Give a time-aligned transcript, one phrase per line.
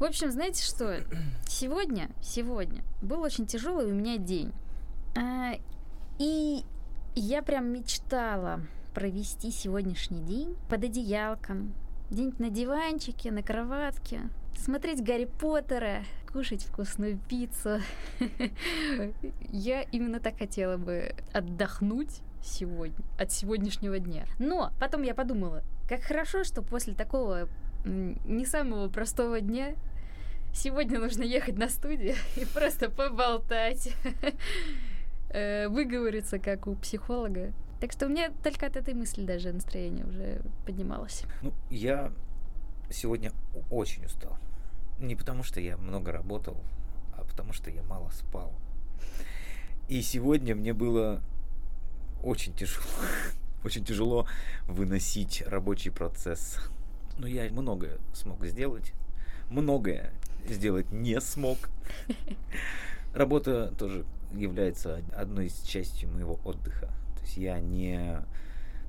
[0.00, 1.04] В общем, знаете что?
[1.46, 4.50] Сегодня, сегодня был очень тяжелый у меня день.
[5.14, 5.52] А,
[6.18, 6.64] и
[7.14, 8.62] я прям мечтала
[8.94, 11.74] провести сегодняшний день под одеялком,
[12.10, 14.22] где-нибудь на диванчике, на кроватке,
[14.56, 17.80] смотреть Гарри Поттера, кушать вкусную пиццу.
[19.52, 24.24] Я именно так хотела бы отдохнуть сегодня, от сегодняшнего дня.
[24.38, 27.50] Но потом я подумала, как хорошо, что после такого
[27.84, 29.74] не самого простого дня
[30.52, 33.94] сегодня нужно ехать на студию и просто поболтать,
[35.30, 37.52] э, выговориться, как у психолога.
[37.80, 41.24] Так что у меня только от этой мысли даже настроение уже поднималось.
[41.42, 42.12] Ну, я
[42.90, 43.32] сегодня
[43.70, 44.36] очень устал.
[44.98, 46.58] Не потому, что я много работал,
[47.16, 48.52] а потому, что я мало спал.
[49.88, 51.22] И сегодня мне было
[52.22, 52.84] очень тяжело.
[53.62, 54.26] Очень тяжело
[54.66, 56.56] выносить рабочий процесс.
[57.18, 58.94] Но я многое смог сделать.
[59.50, 60.14] Многое
[60.48, 61.58] сделать не смог.
[63.14, 66.86] Работа тоже является одной из частью моего отдыха.
[67.16, 68.18] То есть я не,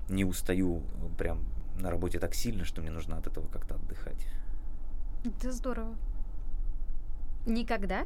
[0.10, 0.84] не устаю
[1.18, 1.44] прям
[1.80, 4.28] на работе так сильно, что мне нужно от этого как-то отдыхать.
[5.26, 5.96] Это здорово.
[7.46, 8.06] Никогда?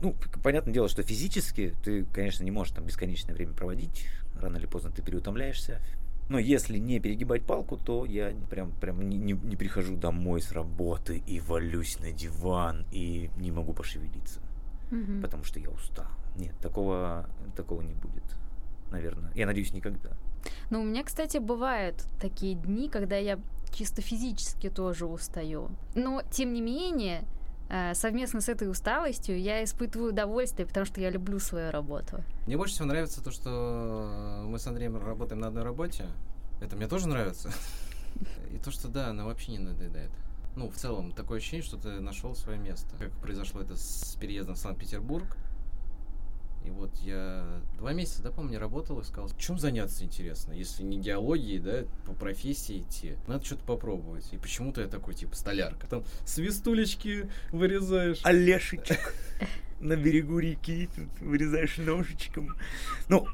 [0.00, 4.06] Ну, понятное дело, что физически ты, конечно, не можешь там бесконечное время проводить.
[4.40, 5.80] Рано или поздно ты переутомляешься.
[6.28, 10.52] Но если не перегибать палку, то я прям, прям не, не, не прихожу домой с
[10.52, 14.40] работы и валюсь на диван и не могу пошевелиться.
[14.90, 15.20] Мгм.
[15.20, 16.06] Потому что я устал.
[16.36, 18.24] Нет, такого, такого не будет.
[18.90, 19.32] Наверное.
[19.34, 20.10] Я надеюсь, никогда.
[20.70, 23.38] Ну, у меня, кстати, бывают такие дни, когда я
[23.72, 25.70] чисто физически тоже устаю.
[25.94, 27.24] Но, тем не менее,
[27.94, 32.22] совместно с этой усталостью я испытываю удовольствие, потому что я люблю свою работу.
[32.46, 36.06] Мне больше всего нравится то, что мы с Андреем работаем на одной работе.
[36.60, 37.50] Это мне тоже нравится.
[38.52, 40.10] И то, что да, она вообще не надоедает.
[40.56, 42.88] Ну, в целом, такое ощущение, что ты нашел свое место.
[42.98, 45.36] Как произошло это с переездом в Санкт-Петербург.
[46.64, 50.98] И вот я два месяца, да, помню, работал и сказал, чем заняться интересно, если не
[50.98, 53.16] геологией, да, по профессии идти.
[53.26, 54.32] Надо что-то попробовать.
[54.32, 55.86] И почему-то я такой, типа, столярка.
[55.86, 58.20] Там свистулечки вырезаешь.
[58.24, 59.14] Олешечек
[59.80, 60.88] на берегу реки,
[61.20, 62.56] вырезаешь ножичком.
[63.08, 63.26] Ну,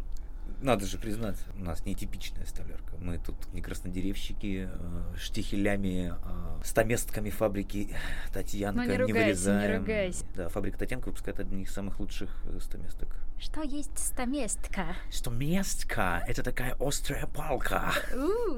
[0.62, 2.96] надо же признаться, у нас нетипичная столярка.
[2.98, 7.94] Мы тут не краснодеревщики, э, штихелями, э, стаместками фабрики
[8.32, 9.80] Татьянка Ну, не не, ругайся, не вырезаем.
[9.80, 10.24] ругайся.
[10.34, 13.16] Да, фабрика Татьянка выпускает одни из самых лучших э, стаместок.
[13.38, 14.96] Что есть стаместка?
[15.10, 17.90] Стаместка– это такая острая палка,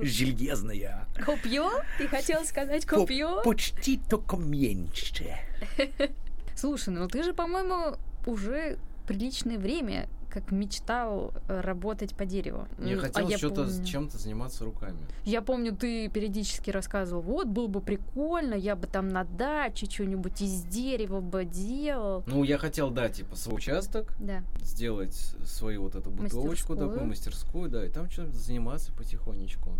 [0.00, 1.06] железная.
[1.24, 1.70] Копье?
[1.98, 3.42] Ты хотел сказать По- копье?
[3.44, 5.36] Почти только меньше.
[6.56, 7.96] Слушай, ну ты же, по-моему,
[8.26, 8.76] уже
[9.06, 12.66] приличное время как мечтал э, работать по дереву.
[12.78, 14.96] Мне М, а хотелось я что-то помню- чем-то заниматься руками.
[15.24, 20.40] Я помню, ты периодически рассказывал, вот, было бы прикольно, я бы там на даче что-нибудь
[20.40, 22.24] из дерева бы делал.
[22.26, 24.42] Ну, я хотел, да, типа, свой участок, Да.
[24.62, 26.78] сделать свою вот эту бытовочку Мастерскую.
[26.78, 29.72] такую, мастерскую, да, и там что-то заниматься потихонечку.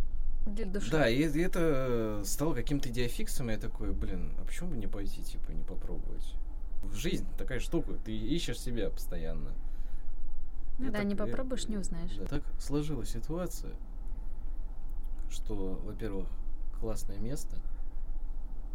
[0.46, 0.90] Для души.
[0.90, 5.22] Да, и и это стало каким-то идеофиксом, я такой, блин, а почему бы не пойти,
[5.22, 6.34] типа, не попробовать?
[6.92, 9.52] Жизнь такая штука, ты ищешь себя постоянно.
[10.82, 12.10] Ну Я да, так- не я- попробуешь, не узнаешь.
[12.16, 13.72] да, так сложилась ситуация,
[15.30, 16.26] что, во-первых,
[16.80, 17.56] классное место,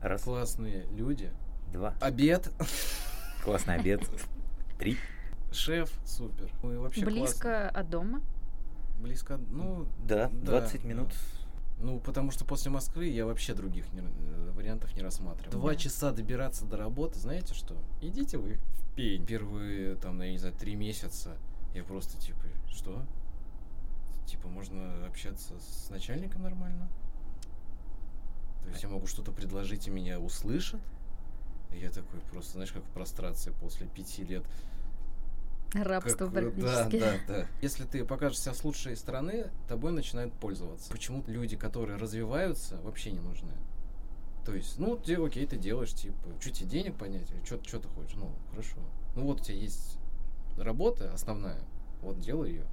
[0.01, 1.31] Раз, классные люди,
[1.73, 1.93] два.
[1.99, 2.49] обед,
[3.43, 4.01] Классный обед.
[4.79, 4.97] Три.
[5.51, 6.49] шеф, супер.
[6.63, 7.19] Ну и вообще классно.
[7.21, 8.21] Близко от дома.
[8.99, 10.87] Близко, ну, Да, Да, 20 да.
[10.87, 11.09] минут.
[11.79, 15.51] Ну, потому что после Москвы я вообще других не- э, вариантов не рассматривал.
[15.59, 15.75] Два Да.
[15.75, 17.75] часа добираться до работы, знаете что?
[18.01, 19.25] Идите вы в пень.
[19.25, 21.37] Первые, там, я не знаю, три месяца
[21.77, 22.39] я просто, типа,
[22.69, 23.05] что?
[24.25, 26.89] Типа, можно общаться с начальником нормально?
[28.63, 30.81] То есть я могу что-то предложить, и меня услышат?
[31.71, 34.43] И я такой просто, знаешь, как в прострации после пяти лет
[35.73, 36.99] Рабство как, э, практически.
[36.99, 37.47] Да, да, да.
[37.61, 40.89] Если ты покажешь себя с лучшей стороны, тобой начинают пользоваться.
[40.89, 43.51] Почему люди, которые развиваются, вообще не нужны?
[44.45, 47.87] То есть, ну, ты, окей, ты делаешь, типа, что тебе денег поднять, или что ты
[47.89, 48.15] хочешь?
[48.15, 48.77] Ну, хорошо.
[49.15, 49.97] Ну, вот у тебя есть
[50.57, 51.59] работа основная,
[52.01, 52.65] вот делай ее.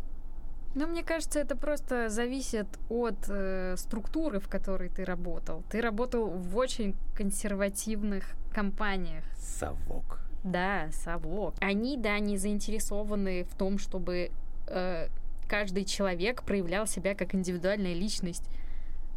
[0.75, 5.63] Ну, мне кажется, это просто зависит от э, структуры, в которой ты работал.
[5.71, 9.23] Ты работал в очень консервативных компаниях.
[9.37, 10.19] Совок.
[10.43, 11.55] Да, совок.
[11.61, 14.33] Они, да, не заинтересованы в том, чтобы
[14.67, 15.09] э,
[15.49, 18.45] каждый человек проявлял себя как индивидуальная личность.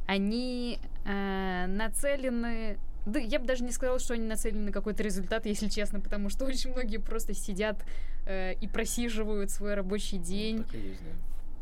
[0.06, 2.78] Они э, нацелены...
[3.08, 6.30] Да, я бы даже не сказала, что они нацелены на какой-то результат, если честно, потому
[6.30, 7.84] что очень многие просто сидят
[8.26, 10.58] э, и просиживают свой рабочий день.
[10.58, 11.10] Ну, так и есть, да.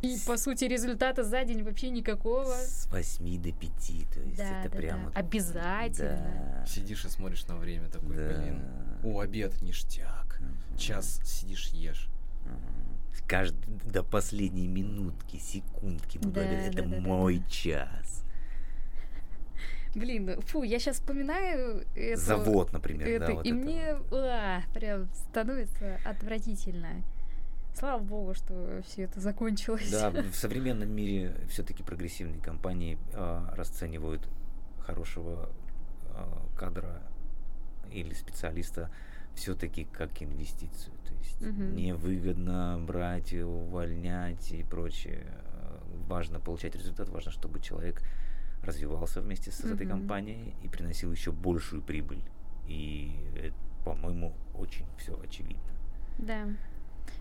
[0.07, 2.51] И, по сути, результата за день вообще никакого.
[2.53, 3.71] С 8 до 5,
[4.13, 5.11] то есть Да, это да, прям да.
[5.19, 6.57] Обязательно.
[6.59, 6.65] Да.
[6.65, 8.27] Сидишь и смотришь на время такой, Да.
[8.27, 8.61] блин.
[9.03, 10.39] О, обед, ништяк.
[10.39, 10.77] Мгм.
[10.77, 12.09] Час сидишь, ешь.
[12.45, 13.27] Мгм.
[13.27, 13.57] Каждый
[13.91, 16.17] до последней минутки, секундки.
[16.19, 17.49] мы Да, говорим, это да, мой да.
[17.49, 18.23] час.
[19.95, 22.19] Блин, фу, я сейчас вспоминаю это.
[22.19, 27.01] Завод, например, это, да, вот и это мне а, прям становится отвратительно.
[27.73, 29.89] Слава богу, что все это закончилось.
[29.89, 34.27] Да, в современном мире все-таки прогрессивные компании а, расценивают
[34.81, 35.49] хорошего
[36.09, 37.01] а, кадра
[37.89, 38.91] или специалиста
[39.33, 40.93] все-таки как инвестицию.
[41.05, 41.75] То есть Мгм.
[41.75, 45.25] невыгодно брать, увольнять и прочее.
[46.07, 48.01] Важно получать результат, важно, чтобы человек
[48.65, 49.99] развивался вместе с этой Мгм.
[49.99, 52.21] компанией и приносил еще большую прибыль.
[52.67, 55.61] И, это, по-моему, очень все очевидно.
[56.17, 56.45] Да.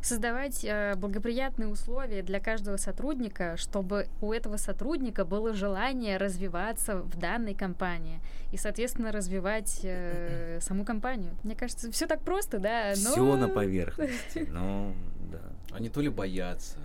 [0.00, 7.17] Создавать э, благоприятные условия для каждого сотрудника, чтобы у этого сотрудника было желание развиваться в
[7.19, 8.20] данной компании
[8.52, 11.32] и, соответственно, развивать э, саму компанию.
[11.43, 12.93] Мне кажется, все так просто, да.
[13.02, 14.93] но- Все на поверхности, но
[15.32, 15.41] да.
[15.75, 16.79] Они то ли боятся.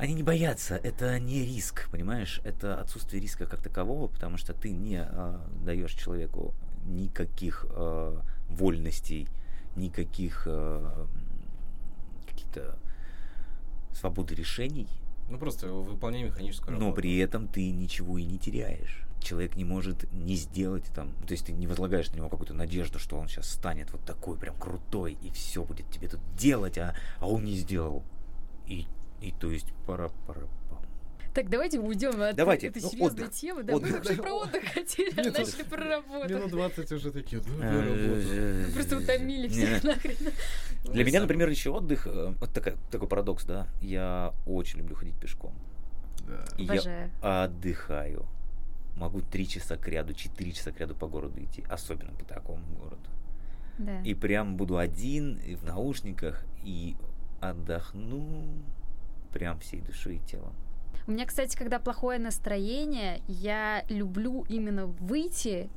[0.00, 2.40] Они не боятся, это не риск, понимаешь?
[2.42, 6.54] Это отсутствие риска как такового, потому что ты не а, даешь человеку
[6.86, 9.28] никаких а, вольностей,
[9.76, 11.06] никаких а,
[12.26, 12.78] каких-то
[13.92, 14.88] свободы решений,
[15.28, 16.88] Ну, просто выполняй механическую работу.
[16.88, 19.02] но при этом ты ничего и не теряешь.
[19.20, 22.98] Человек не может не сделать там, то есть ты не возлагаешь на него какую-то надежду,
[22.98, 26.94] что он сейчас станет вот такой прям крутой и все будет тебе тут делать, а,
[27.18, 28.02] а он не сделал.
[29.40, 30.80] То есть пора, пора, пора.
[31.32, 33.30] Так, давайте уйдем от Давайте, этой ну, серьезной отдых.
[33.30, 33.62] темы.
[33.62, 33.92] Да, мы Отдых.
[33.94, 36.34] вообще про отдых хотели, а Минут- начали про работу.
[36.34, 38.72] Минут 20 уже такие, да, да, Э, работа.
[38.74, 40.16] Просто утомили Не, всех нахрен.
[40.92, 43.68] Для меня, например, еще отдых, э, вот такой парадокс, да.
[43.80, 45.54] Я очень люблю ходить пешком.
[46.58, 48.26] Я отдыхаю.
[48.96, 52.62] Могу три часа к ряду, четыре часа к ряду по городу идти, особенно по такому
[52.76, 53.00] городу.
[53.78, 54.02] Да.
[54.02, 56.96] И прям буду один, и в наушниках, и
[57.40, 58.44] отдохну
[59.32, 60.52] прям всей душой и телом.
[61.06, 65.68] У меня, кстати, когда плохое настроение, я люблю именно выйти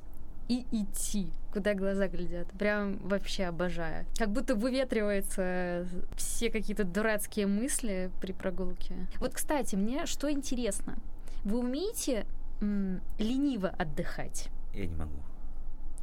[0.49, 2.47] и идти, куда глаза глядят.
[2.51, 4.05] Прям вообще обожаю.
[4.17, 8.95] Как будто выветриваются все какие-то дурацкие мысли при прогулке.
[9.19, 10.97] Вот, кстати, мне что интересно.
[11.43, 12.25] Вы умеете
[12.61, 14.49] м, лениво отдыхать?
[14.73, 15.17] Я не могу.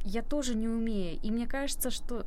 [0.03, 1.19] Я тоже не умею.
[1.21, 2.25] И мне кажется, что,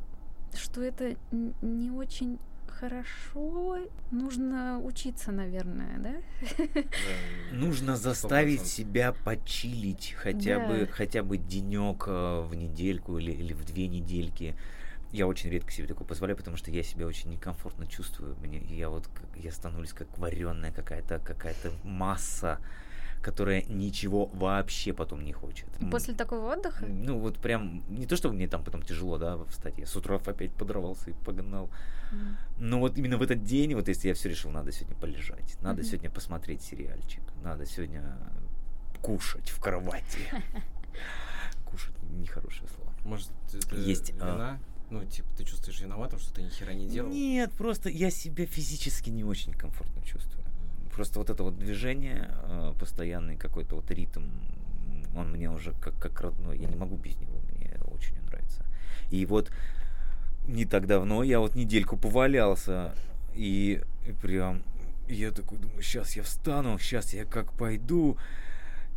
[0.53, 1.15] что это
[1.61, 2.39] не очень
[2.79, 3.77] хорошо.
[4.11, 6.13] Нужно учиться, наверное, да?
[6.91, 10.67] Да, Нужно заставить себя почилить хотя Да.
[10.67, 14.55] бы хотя бы денек в недельку или, или в две недельки.
[15.11, 18.35] Я очень редко себе такое позволяю, потому что я себя очень некомфортно чувствую.
[18.41, 22.59] Мне, я вот я становлюсь как вареная какая-то какая-то масса,
[23.25, 25.65] которая ничего вообще потом не хочет.
[25.89, 26.85] После такого отдыха?
[26.85, 29.79] Ну, вот прям, не то, чтобы мне там потом тяжело, да, встать.
[29.79, 31.71] Я с утра опять подорвался и погнал.
[32.11, 32.37] М.
[32.59, 35.81] Но вот именно в этот день, вот если я все решил, надо сегодня полежать, надо
[35.81, 35.89] Мгм.
[35.89, 38.15] сегодня посмотреть сериальчик, надо сегодня
[39.01, 40.19] кушать в кровати.
[41.65, 42.93] Кушать нехорошее слово.
[43.03, 44.59] Может, это Есть, а- вина?
[44.91, 47.09] Ну, типа, ты чувствуешь виноватым, что ты ни хера не делал?
[47.09, 50.44] Нет, просто я себя физически не очень комфортно чувствую.
[50.95, 54.29] Просто вот это вот движение, э, постоянный какой-то вот ритм,
[55.13, 56.57] он мне уже как, как родной.
[56.57, 58.65] Я не могу без него, мне очень нравится.
[59.11, 59.51] И вот
[60.47, 62.95] не так давно я вот недельку повалялся,
[63.33, 64.63] и, и прям
[65.09, 68.17] я такой думаю, сейчас я встану, сейчас я как пойду.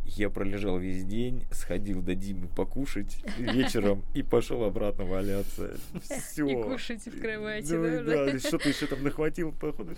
[0.05, 5.77] Я пролежал весь день, сходил до Димы покушать вечером и пошел обратно валяться.
[6.01, 6.47] Все.
[6.47, 9.95] И кушайте в кровати, Ну, да, да, что-то еще там нахватил, походу.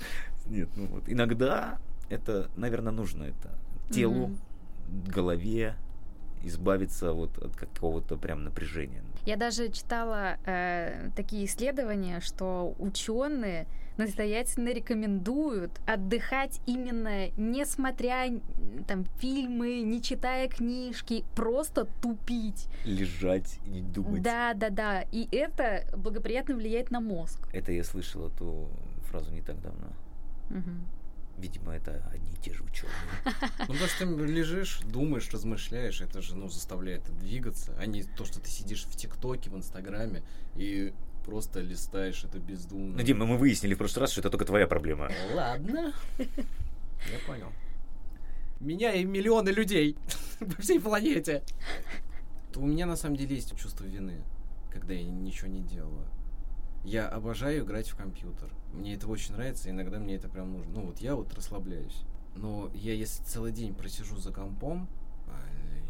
[0.48, 1.04] Нет, ну вот.
[1.08, 1.80] Иногда
[2.12, 3.50] это, наверное, нужно это
[3.90, 4.38] телу, Мгм.
[5.08, 5.76] голове
[6.44, 9.04] избавиться вот от какого-то прям напряжения.
[9.26, 18.26] Я даже читала э, такие исследования, что ученые настоятельно рекомендуют отдыхать именно не смотря
[18.88, 22.68] там фильмы, не читая книжки, просто тупить.
[22.86, 24.24] Лежать и не думать.
[24.24, 25.02] Да, да, да.
[25.12, 27.48] И это благоприятно влияет на мозг.
[27.54, 28.68] Это я слышал эту
[29.10, 29.88] фразу не так давно.
[30.50, 30.86] Мгм.
[31.42, 32.94] Видимо, это одни и те же ученые.
[33.68, 38.26] Ну, то, что ты лежишь, думаешь, размышляешь, это же, ну, заставляет двигаться, а не то,
[38.26, 40.24] что ты сидишь в ТикТоке, в Инстаграме
[40.56, 40.94] и
[41.26, 42.98] просто листаешь это бездумно.
[42.98, 45.10] Ну, Дима, мы выяснили в прошлый раз, что это только твоя проблема.
[45.34, 45.94] Ладно.
[46.18, 47.52] Я понял.
[48.60, 49.98] Меня и миллионы людей
[50.40, 51.44] по всей планете.
[52.54, 54.22] То у меня на самом деле есть чувство вины,
[54.72, 56.06] когда я ничего не делаю.
[56.84, 58.50] Я обожаю играть в компьютер.
[58.74, 60.72] Мне это очень нравится, иногда мне это прям нужно.
[60.72, 62.04] Ну вот я вот расслабляюсь.
[62.36, 64.88] Но я если целый день просижу за компом,
[65.26, 65.86] блин,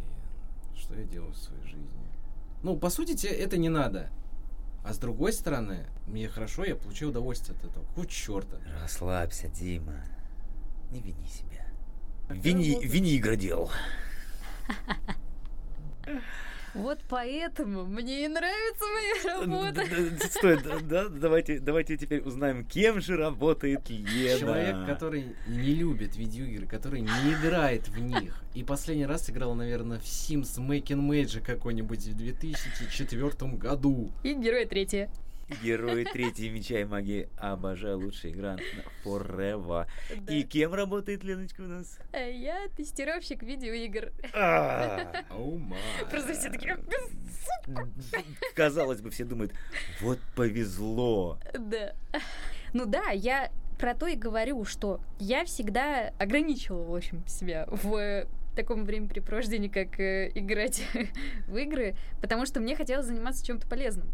[0.75, 1.88] что я делаю в своей жизни?
[2.63, 4.10] Ну, по сути, тебе это не надо.
[4.83, 7.86] А с другой стороны, мне хорошо, я получаю удовольствие от этого.
[7.86, 8.57] Какого черта?
[8.81, 10.03] Расслабься, Дима.
[10.91, 11.67] Не вини себя.
[12.29, 13.69] Вини, вини игродел.
[16.73, 19.83] Вот поэтому мне и нравится моя работа.
[20.29, 24.39] Стой, да, да, давайте, давайте теперь узнаем, кем же работает Лена.
[24.39, 28.41] Человек, который не любит видеоигры, который не играет в них.
[28.53, 34.11] И последний раз играл, наверное, в Sims Making Magic какой-нибудь в 2004 году.
[34.23, 35.09] И герой третье.
[35.62, 37.29] Герои третьей меча и магии.
[37.38, 39.88] Обожаю лучшая игра на Forever.
[40.22, 40.34] Да.
[40.34, 42.00] И кем работает Леночка у нас?
[42.13, 44.12] Э, Я тестировщик видеоигр.
[44.34, 45.24] А.
[46.10, 46.77] Просто все такие...
[48.55, 49.53] Казалось бы, все думают,
[50.01, 51.39] вот повезло.
[51.58, 51.93] Да.
[52.74, 58.25] Ну да, я про то и говорю, что я всегда ограничивала, в общем, себя в
[58.55, 60.84] таком времяпрепровождении, как э, играть
[61.48, 64.12] в игры, потому что мне хотелось заниматься чем-то полезным.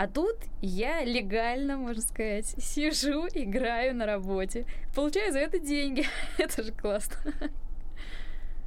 [0.00, 4.64] А тут я легально, можно сказать, сижу, играю на работе,
[4.94, 6.06] получаю за это деньги.
[6.38, 7.18] это же классно.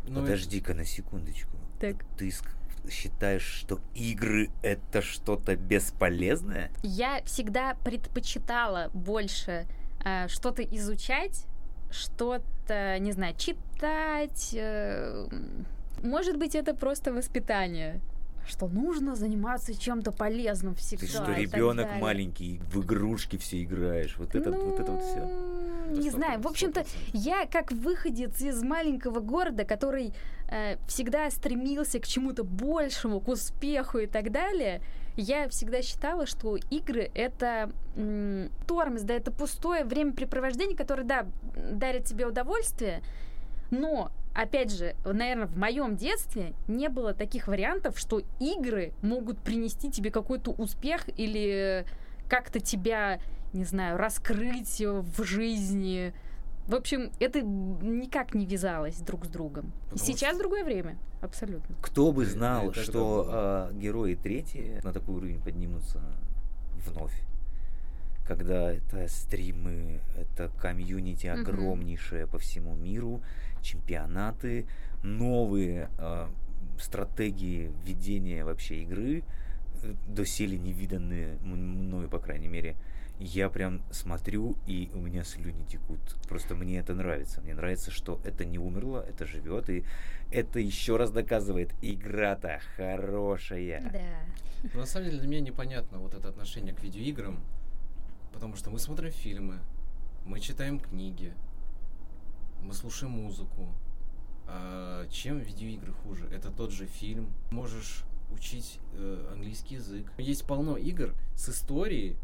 [0.08, 1.50] Ну, Подожди-ка на секундочку.
[1.80, 2.06] Так.
[2.20, 2.32] Ты
[2.88, 6.70] считаешь, что игры это что-то бесполезное?
[6.84, 9.66] Я всегда предпочитала больше
[10.06, 11.48] э, что-то изучать,
[11.90, 14.52] что-то, не знаю, читать.
[14.54, 15.25] э,
[16.04, 18.02] может быть, это просто воспитание.
[18.46, 21.06] Что нужно заниматься чем-то полезным всегда.
[21.06, 24.16] Ты что, ребенок маленький, в игрушки все играешь.
[24.18, 25.26] Вот это, вот это вот все.
[25.90, 26.42] Ну, Не сто знаю.
[26.42, 30.14] В общем-то, я как выходец из маленького города, который
[30.50, 34.82] э, всегда стремился к чему-то большему, к успеху и так далее,
[35.16, 42.06] я всегда считала, что игры это м, тормоз, да, это пустое времяпрепровождение, которое, да, дарит
[42.06, 43.04] тебе удовольствие,
[43.70, 49.92] но Опять же, наверное, в моем детстве не было таких вариантов, что игры могут принести
[49.92, 51.86] тебе какой-то успех или
[52.28, 53.20] как-то тебя,
[53.54, 56.13] не знаю, раскрыть в жизни.
[56.68, 59.72] В общем, это никак не вязалось друг с другом.
[59.90, 61.75] Потому Сейчас что- другое время, абсолютно.
[61.82, 63.25] Кто бы знал, тогда что было.
[63.30, 66.02] а, герои третьи на такой уровень поднимутся
[66.88, 67.13] вновь.
[68.25, 73.22] Когда это стримы, это комьюнити огромнейшее по всему миру,
[73.63, 74.67] чемпионаты,
[75.01, 76.29] новые а,
[76.79, 79.24] стратегии ведения вообще игры,
[79.82, 82.75] э, доселе невиданные мною, по крайней мере.
[83.20, 86.00] Я прям смотрю, и у меня слюни текут.
[86.27, 87.41] Просто мне это нравится.
[87.41, 89.86] Мне нравится, что это не умерло, это живет, и
[90.32, 93.89] это еще раз доказывает, игра-то хорошая.
[93.93, 94.70] Да.
[94.74, 97.39] Но на самом деле для меня непонятно вот это отношение к видеоиграм,
[98.34, 99.60] потому что мы смотрим фильмы,
[100.25, 101.34] мы читаем книги,
[102.63, 103.67] мы слушаем музыку.
[104.48, 106.27] А чем видеоигры хуже?
[106.27, 107.29] Это тот же фильм.
[107.51, 110.12] Можешь учить э, английский язык.
[110.17, 112.17] Есть полно игр с историей.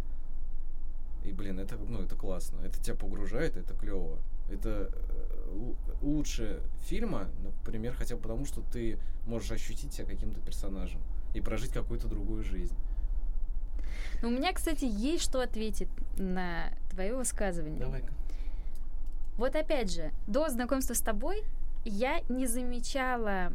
[1.23, 2.61] И, блин, это, ну, это классно.
[2.61, 4.17] Это тебя погружает, это клево.
[4.49, 10.39] Это э, лу- лучше фильма, например, хотя бы потому, что ты можешь ощутить себя каким-то
[10.41, 11.01] персонажем
[11.33, 12.75] и прожить какую-то другую жизнь.
[14.21, 17.79] Но у меня, кстати, есть что ответить на твое высказывание.
[17.79, 18.13] Давай-ка.
[19.39, 21.43] Вот опять же, до знакомства с тобой
[21.85, 23.53] я не замечала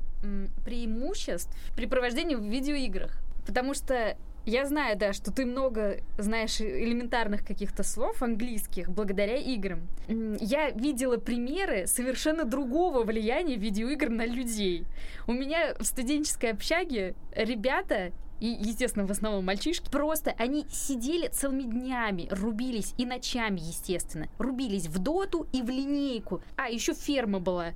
[0.64, 3.12] преимуществ при провождении в видеоиграх.
[3.46, 9.86] Потому что я знаю, да, что ты много знаешь элементарных каких-то слов английских благодаря играм.
[10.08, 14.86] Я видела примеры совершенно другого влияния видеоигр на людей.
[15.26, 18.10] У меня в студенческой общаге ребята
[18.44, 24.86] и, естественно, в основном мальчишки, просто они сидели целыми днями, рубились и ночами, естественно, рубились
[24.86, 26.42] в доту и в линейку.
[26.54, 27.68] А, еще ферма была.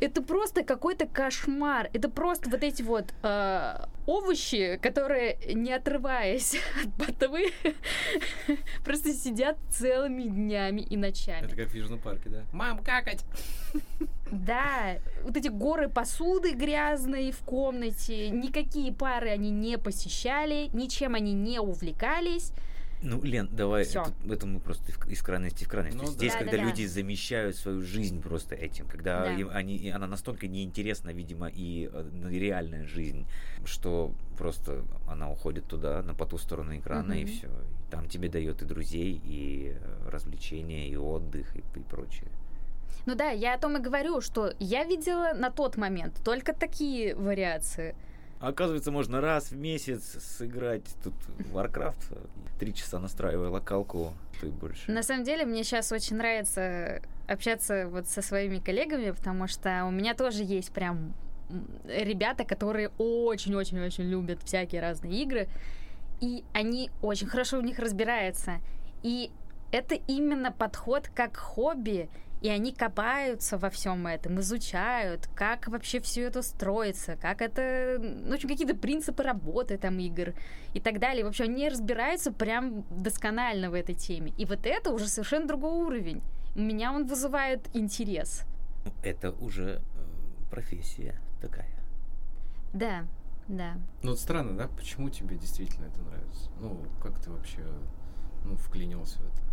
[0.00, 1.90] Это просто какой-то кошмар.
[1.92, 7.52] Это просто вот эти вот э, овощи, которые, не отрываясь от ботвы,
[8.84, 11.46] просто сидят целыми днями и ночами.
[11.46, 12.44] Это как в Южном парке, да?
[12.52, 13.24] Мам, какать!
[14.32, 21.32] Да, вот эти горы посуды грязные в комнате, никакие пары они не посещали, ничем они
[21.32, 22.52] не увлекались.
[23.02, 24.02] Ну, Лен, давай, Всё.
[24.02, 25.96] это, это мы просто из крайности в крайность.
[25.96, 26.24] Ну То есть да.
[26.26, 26.68] Здесь, когда Да-да-да.
[26.70, 29.32] люди замещают свою жизнь просто этим, когда Да.
[29.34, 33.26] им- они, и она настолько неинтересна, видимо, и э, и реальная жизнь,
[33.64, 37.32] что просто она уходит туда, на по ту сторону экрана, и Мгм.
[37.32, 37.48] все.
[37.90, 42.28] Там тебе дает и друзей, и э, развлечения, и отдых, и, и прочее.
[43.06, 47.14] Ну да, я о том и говорю, что я видела на тот момент только такие
[47.16, 47.94] вариации.
[48.40, 51.12] Оказывается, можно раз в месяц сыграть тут
[51.52, 52.28] Warcraft,
[52.58, 54.90] три часа настраивая локалку, и больше.
[54.90, 59.90] На самом деле, мне сейчас очень нравится общаться вот со своими коллегами, потому что у
[59.90, 61.12] меня тоже есть прям
[61.84, 65.48] ребята, которые очень-очень-очень любят всякие разные игры,
[66.20, 68.60] и они очень хорошо в них разбираются.
[69.02, 69.30] И
[69.72, 72.08] это именно подход как хобби,
[72.40, 78.30] и они копаются во всем этом, изучают, как вообще все это строится, как это, ну,
[78.30, 80.34] в общем, какие-то принципы работы там игр
[80.72, 81.24] и так далее.
[81.24, 84.32] В общем, они разбираются прям досконально в этой теме.
[84.38, 86.22] И вот это уже совершенно другой уровень.
[86.54, 88.44] У меня он вызывает интерес.
[88.84, 91.68] Ну, это уже э, профессия такая.
[92.72, 93.06] Да,
[93.48, 93.74] да.
[94.02, 94.68] Ну, вот странно, да?
[94.68, 96.50] Почему тебе действительно это нравится?
[96.60, 97.66] Ну, как ты вообще
[98.44, 99.49] ну, вклинился в это?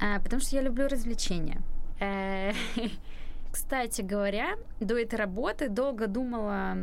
[0.00, 1.60] А, потому что я люблю развлечения.
[2.00, 2.52] Э,
[3.52, 6.76] кстати говоря, до этой работы долго думала,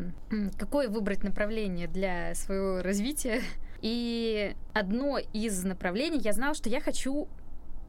[0.58, 3.42] какое выбрать направление для своего развития.
[3.82, 7.28] И одно из направлений, я знала, что я хочу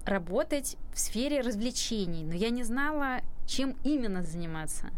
[0.04, 4.90] работать в сфере развлечений, но я не знала, чем именно заниматься.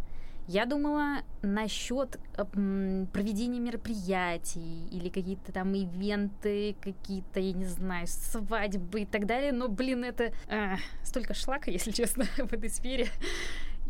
[0.48, 9.04] Я думала насчет проведения мероприятий или какие-то там ивенты, какие-то, я не знаю, свадьбы и
[9.04, 9.52] так далее.
[9.52, 13.08] Но, блин, это э, столько шлака, если честно, в этой сфере.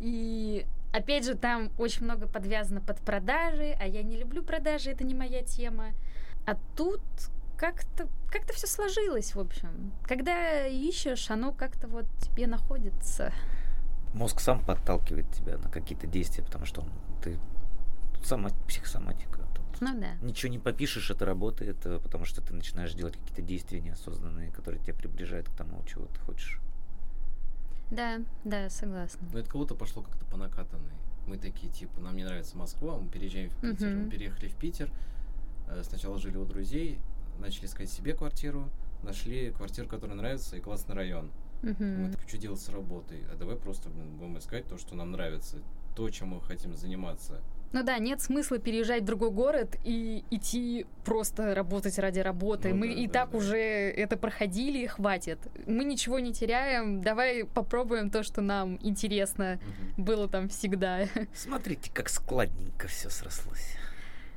[0.01, 5.05] И опять же, там очень много подвязано под продажи, а я не люблю продажи, это
[5.05, 5.93] не моя тема.
[6.45, 7.03] А тут
[7.57, 9.93] как-то как-то все сложилось, в общем.
[10.05, 13.33] Когда ищешь, оно как-то вот тебе находится
[14.15, 16.89] мозг сам подталкивает тебя на какие-то действия, потому что он,
[17.23, 17.39] ты
[18.23, 19.41] сама психосоматика.
[19.55, 20.15] Тут ну да.
[20.23, 24.83] Ничего не попишешь, это работает, э, потому что ты начинаешь делать какие-то действия неосознанные, которые
[24.83, 26.61] тебя приближают к тому, чего ты хочешь.
[27.91, 29.27] Да, да, согласна.
[29.33, 30.95] Но это кого-то пошло как-то по накатанной.
[31.27, 33.89] Мы такие, типа, нам не нравится Москва, мы переезжаем в Питер.
[33.89, 34.05] Uh-huh.
[34.05, 34.91] Мы переехали в Питер,
[35.69, 36.99] э, сначала жили у друзей,
[37.39, 38.69] начали искать себе квартиру,
[39.03, 41.31] нашли квартиру, которая нравится, и классный район.
[41.63, 41.85] Угу.
[41.85, 43.25] Мы так, что делать с работой?
[43.33, 45.59] А давай просто будем искать то, что нам нравится,
[45.97, 47.41] то, чем мы хотим заниматься.
[47.73, 52.71] Ну да, нет смысла переезжать в другой город и идти просто работать ради работы.
[52.71, 53.39] Ну, Мы да, и да, так да.
[53.39, 55.39] уже это проходили, хватит.
[55.67, 57.03] Мы ничего не теряем.
[57.03, 59.61] Давай попробуем то, что нам интересно
[59.97, 60.03] угу.
[60.03, 61.07] было там всегда.
[61.35, 63.77] Смотрите, как складненько все срослось.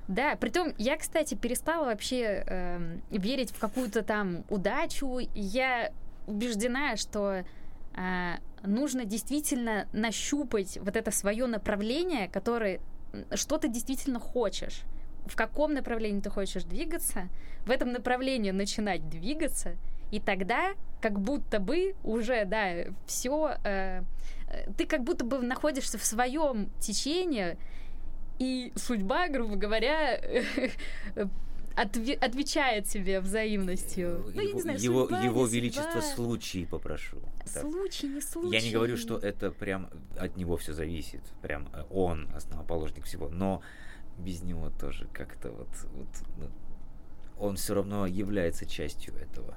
[0.09, 5.19] Да, притом я, кстати, перестала вообще э, верить в какую-то там удачу.
[5.33, 5.93] Я
[6.27, 7.43] убеждена, что
[7.95, 12.79] э, нужно действительно нащупать вот это свое направление, которое
[13.33, 14.81] что ты действительно хочешь.
[15.25, 17.29] В каком направлении ты хочешь двигаться,
[17.65, 19.75] в этом направлении начинать двигаться,
[20.11, 24.01] и тогда как будто бы уже, да, все, э,
[24.77, 27.57] ты как будто бы находишься в своем течении,
[28.39, 30.19] и судьба, грубо говоря,
[31.75, 34.07] отве- отвечает тебе взаимностью.
[34.07, 36.15] Его, ну, я не знаю, его, судьба, его величество судьба.
[36.15, 37.17] случай попрошу.
[37.45, 38.55] Случай, не случай.
[38.55, 41.21] Я не говорю, что это прям от него все зависит.
[41.41, 43.29] Прям э, он основоположник всего.
[43.29, 43.61] Но
[44.17, 46.07] без него тоже как-то вот, вот
[46.37, 46.49] ну,
[47.39, 49.55] он все равно является частью этого.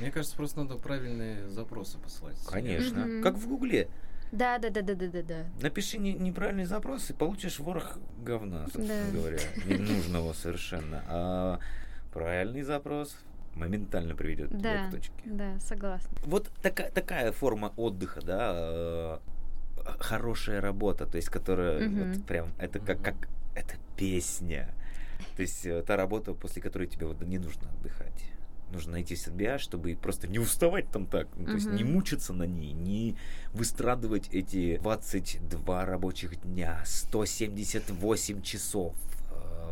[0.00, 2.36] Мне кажется, просто надо правильные запросы посылать.
[2.46, 2.98] Конечно.
[2.98, 3.22] Mm-hmm.
[3.22, 3.88] Как в Гугле.
[4.32, 5.44] Да, да, да, да, да, да, да.
[5.60, 9.18] Напиши не, неправильный запрос и получишь ворох говна, собственно да.
[9.18, 11.02] говоря, ненужного совершенно.
[11.08, 11.58] А
[12.12, 13.16] правильный запрос
[13.54, 15.12] моментально приведет да, тебя к точке.
[15.24, 16.10] Да, согласна.
[16.24, 19.18] Вот такая, такая форма отдыха, да, э,
[19.98, 22.04] хорошая работа, то есть, которая угу.
[22.04, 23.16] вот прям, это как, как,
[23.54, 24.68] это песня.
[25.36, 28.35] То есть, э, та работа, после которой тебе вот не нужно отдыхать
[28.72, 32.44] нужно найти себя, чтобы просто не уставать там так, ну, то есть не мучиться на
[32.44, 33.16] ней, не
[33.52, 38.94] выстрадывать эти 22 рабочих дня, 178 часов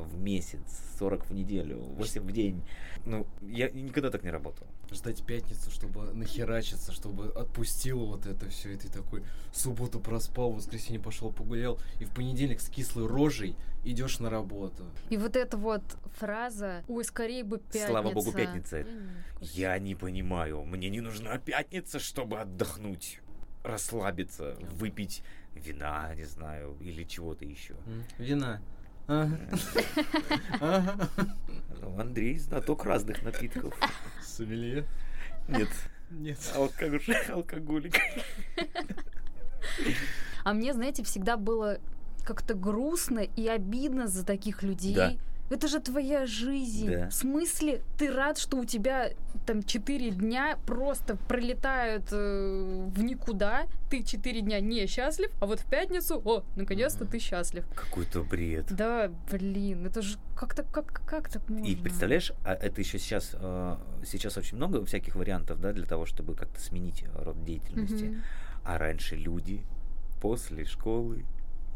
[0.02, 0.60] в месяц,
[0.98, 2.62] 40 в неделю, 8 в день.
[3.04, 4.66] Ну, я никогда так не работал.
[4.90, 10.56] Ждать пятницу, чтобы нахерачиться, чтобы отпустило вот это все, и ты такой субботу проспал, в
[10.56, 14.84] воскресенье пошел погулял, и в понедельник с кислой рожей идешь на работу.
[15.10, 15.82] И вот эта вот
[16.18, 17.88] фраза «Ой, скорее бы пятница».
[17.88, 18.86] Слава богу, пятница.
[19.40, 23.20] Я не понимаю, мне не нужна пятница, чтобы отдохнуть,
[23.62, 25.22] расслабиться, выпить
[25.54, 27.74] вина, не знаю, или чего-то еще.
[28.18, 28.60] Вина.
[31.98, 33.74] Андрей знаток разных напитков.
[34.22, 34.86] Сомелье?
[35.48, 35.68] Нет.
[36.10, 36.38] Нет.
[37.28, 37.94] Алкоголик.
[40.44, 41.78] А мне, знаете, всегда было
[42.24, 44.94] как-то грустно и обидно за таких людей.
[44.94, 45.12] Да.
[45.50, 46.90] Это же твоя жизнь.
[46.90, 47.08] Да.
[47.10, 49.10] В смысле, ты рад, что у тебя
[49.46, 55.60] там четыре дня просто пролетают э, в никуда, ты четыре дня не счастлив, а вот
[55.60, 57.10] в пятницу, о, наконец-то Мгм.
[57.12, 57.64] ты счастлив.
[57.74, 58.66] Какой-то бред.
[58.70, 61.66] Да, блин, это же как-то как, как так можно?
[61.66, 63.76] И представляешь, а это еще сейчас, э,
[64.06, 68.04] сейчас очень много всяких вариантов, да, для того, чтобы как-то сменить род деятельности.
[68.04, 68.22] Мгм.
[68.64, 69.62] А раньше люди
[70.22, 71.26] после школы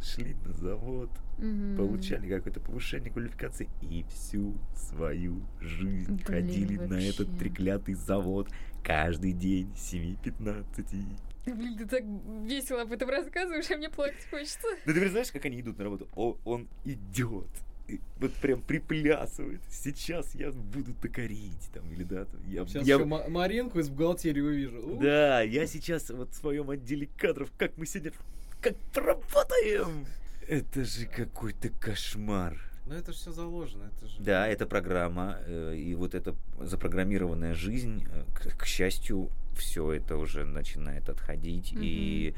[0.03, 1.77] шли на завод, Мгм.
[1.77, 7.39] получали какое-то повышение квалификации и всю свою жизнь Блин, ходили на этот вообще.
[7.39, 8.49] треклятый завод
[8.85, 11.07] каждый день с 7-15.
[11.47, 12.03] Блин, ты так
[12.45, 14.67] весело об этом рассказываешь, а мне плакать хочется.
[14.85, 16.09] Да ты знаешь, как они идут на работу?
[16.15, 17.47] О, он идет.
[17.87, 19.63] и Вот прям приплясывает.
[19.71, 22.27] Сейчас я буду токарить там или да.
[22.27, 24.99] там, Я, Сейчас я- еще Ма- Маринку из бухгалтерии увижу.
[25.01, 28.13] Да, я сейчас вот в своем отделе кадров, как мы сегодня,
[28.61, 30.07] как поработаем.
[30.47, 32.57] Это же какой-то кошмар.
[32.87, 34.21] Но это же все заложено, это же...
[34.21, 40.17] Да, это программа, э, и вот эта запрограммированная жизнь, э, к, к счастью, все это
[40.17, 42.35] уже начинает отходить, и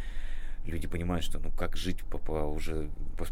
[0.64, 3.26] люди понимают, что ну как жить по, по уже по-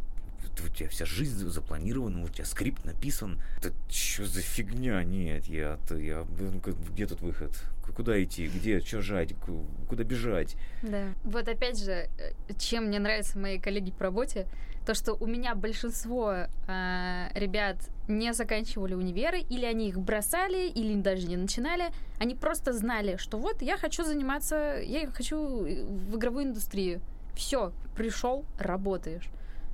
[0.64, 3.40] у тебя вся жизнь запланирована, у тебя скрипт написан.
[3.58, 5.02] Это что за фигня?
[5.04, 7.52] Нет, я, я ну, где тут выход?
[7.96, 8.46] Куда идти?
[8.48, 8.80] Где?
[8.80, 9.34] Что жать?
[9.34, 10.56] Ку- Куда бежать?
[10.82, 11.14] Да.
[11.24, 14.46] Вот опять же, э, чем мне нравятся мои коллеги по работе,
[14.88, 17.76] то, что у меня большинство а, ребят
[18.08, 21.88] не заканчивали универы, или они их бросали, или даже не начинали.
[22.18, 27.00] Они просто знали, что вот я хочу заниматься, я хочу э, в игровую индустрию.
[27.34, 29.28] Все, пришел, работаешь.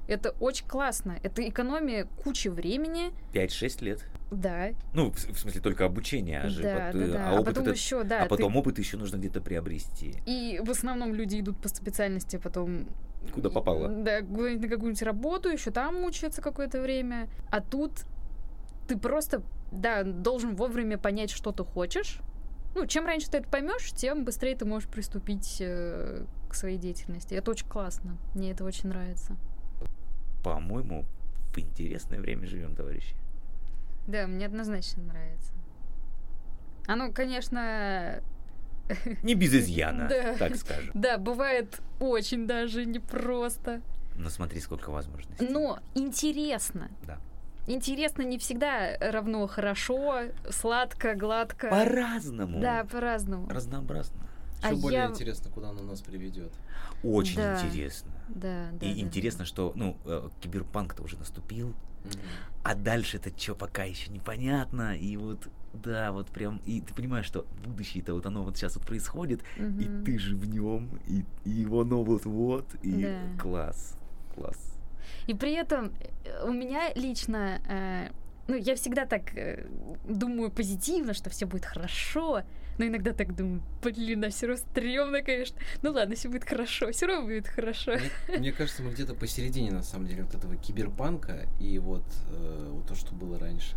[0.07, 1.17] Это очень классно.
[1.23, 3.13] Это экономия кучи времени.
[3.33, 4.05] 5-6 лет.
[4.31, 7.29] Да, Ну, в, в смысле, только обучение, а же да, пот- да, да.
[7.29, 8.21] а А, опыт потом этот- еще, да.
[8.21, 10.17] а ты- потом опыт еще нужно где-то приобрести.
[10.27, 12.87] И в основном люди идут по специальности, потом
[13.33, 13.89] Куда попало.
[13.89, 17.29] Да, на какую-нибудь работу, еще там мучаются какое-то время.
[17.51, 17.93] А тут
[18.89, 22.19] ты просто, да, должен вовремя понять, что ты хочешь.
[22.75, 27.35] Ну, чем раньше ты это поймешь, тем быстрее ты можешь приступить э, к своей деятельности.
[27.35, 28.17] Это очень классно.
[28.35, 29.37] Мне это очень нравится.
[30.45, 31.05] По-моему,
[31.53, 33.17] в интересное время живем, товарищи.
[34.07, 35.53] Да, мне однозначно нравится.
[36.87, 38.21] Оно, конечно,
[39.23, 40.91] Не без изъяна, так скажем.
[40.95, 43.81] да, бывает очень даже непросто.
[44.17, 45.49] Но смотри, сколько возможностей.
[45.49, 46.91] Но интересно.
[47.07, 47.19] Да.
[47.67, 51.71] Интересно не всегда равно хорошо, сладко, гладко.
[51.71, 52.61] По-разному.
[52.61, 53.49] Да, по-разному.
[53.49, 54.29] Разнообразно.
[54.63, 56.53] А Еще более я- интересно, куда оно нас приведет.
[57.03, 57.61] Очень Да.
[57.61, 58.11] интересно.
[58.29, 58.87] Да, да.
[58.87, 61.75] И да, интересно, что, ну, э, киберпанк-то уже наступил,
[62.63, 64.97] а дальше-то что пока еще непонятно.
[64.97, 68.87] И вот, да, вот прям, и ты понимаешь, что будущее-то вот оно вот сейчас вот
[68.87, 69.65] происходит, да.
[69.83, 73.43] и ты же в нем, и, и его ну вот-вот, и Да.
[73.43, 73.97] класс,
[74.35, 74.75] класс.
[75.27, 75.93] И при этом
[76.25, 78.09] э, у меня лично, э,
[78.49, 79.67] ну, я всегда так э,
[80.05, 82.43] думаю позитивно, что все будет хорошо,
[82.79, 85.57] но иногда так думаю, блин, а все равно стрёмно, конечно.
[85.83, 87.93] Ну ладно, все будет хорошо, все равно будет хорошо.
[88.29, 92.69] Мне, мне кажется, мы где-то посередине, на самом деле, вот этого киберпанка и вот, э,
[92.73, 93.77] вот то, что было раньше.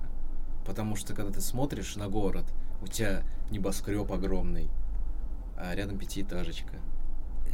[0.66, 2.46] Потому что, когда ты смотришь на город,
[2.82, 4.70] у тебя небоскреб огромный,
[5.56, 6.76] а рядом пятиэтажечка.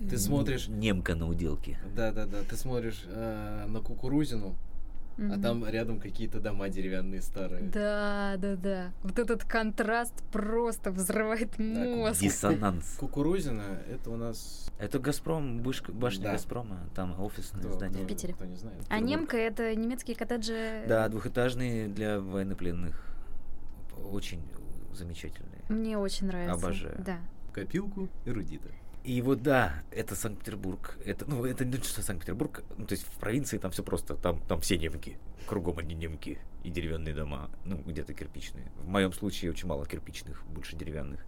[0.10, 1.78] Ты смотришь- Немка на уделке.
[1.96, 4.56] Да-да-да, ты смотришь э, на кукурузину,
[5.18, 5.42] а Мгм.
[5.42, 7.64] там рядом какие-то дома деревянные старые.
[7.70, 8.92] Да, да, да.
[9.04, 12.20] Вот этот контраст просто взрывает мозг.
[12.22, 12.98] Диссонанс.
[13.00, 16.32] Кукурузина это у нас Это Газпром, вышка, башня Да.
[16.34, 17.98] Газпрома, там офисное кто, здание.
[17.98, 18.34] кто- В Питере.
[18.34, 18.84] кто не знает.
[18.90, 20.84] А немка это немецкие коттеджи.
[20.88, 23.00] Да, двухэтажные для военнопленных.
[24.12, 24.42] Очень
[24.94, 25.62] замечательные.
[25.70, 26.54] Мне очень нравится.
[26.54, 26.96] Обожаю.
[27.06, 27.18] Да.
[27.54, 28.68] Копилку эрудита.
[29.04, 30.98] И вот да, это Санкт-Петербург.
[31.06, 32.64] Это, ну, это не то, что Санкт-Петербург.
[32.78, 35.18] Ну, то есть в провинции там все просто, там, там все немки.
[35.46, 36.40] Кругом одни немки.
[36.64, 37.50] И деревянные дома.
[37.66, 38.72] Ну, где-то кирпичные.
[38.78, 41.26] В моем случае очень мало кирпичных, больше деревянных.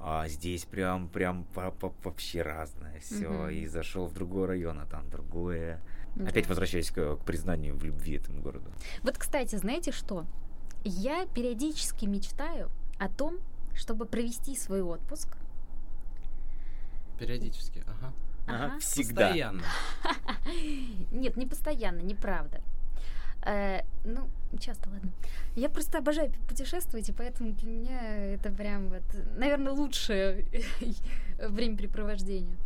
[0.00, 3.28] А здесь прям, прям вообще разное все.
[3.28, 3.50] Мгм.
[3.50, 5.78] И зашел в другой район, а там другое.
[6.16, 6.28] да.
[6.28, 8.72] Опять возвращаясь к, к признанию в любви этому городу.
[9.02, 10.24] Вот, кстати, знаете что?
[10.84, 13.38] Я периодически мечтаю о том,
[13.74, 15.36] чтобы провести свой отпуск.
[17.22, 18.12] Периодически, ага.
[18.48, 18.78] Ага.
[18.80, 19.26] Всегда.
[19.26, 19.62] Постоянно.
[21.12, 22.60] Нет, не постоянно, неправда.
[23.44, 25.12] Э, ну, часто, ладно.
[25.54, 29.02] Я просто обожаю пу- путешествовать, и поэтому для меня это прям вот,
[29.36, 30.46] наверное, лучшее
[31.38, 32.56] времяпрепровождение.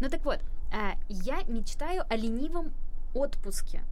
[0.00, 0.40] Ну так вот,
[0.72, 2.72] а, я мечтаю о ленивом
[3.14, 3.82] отпуске.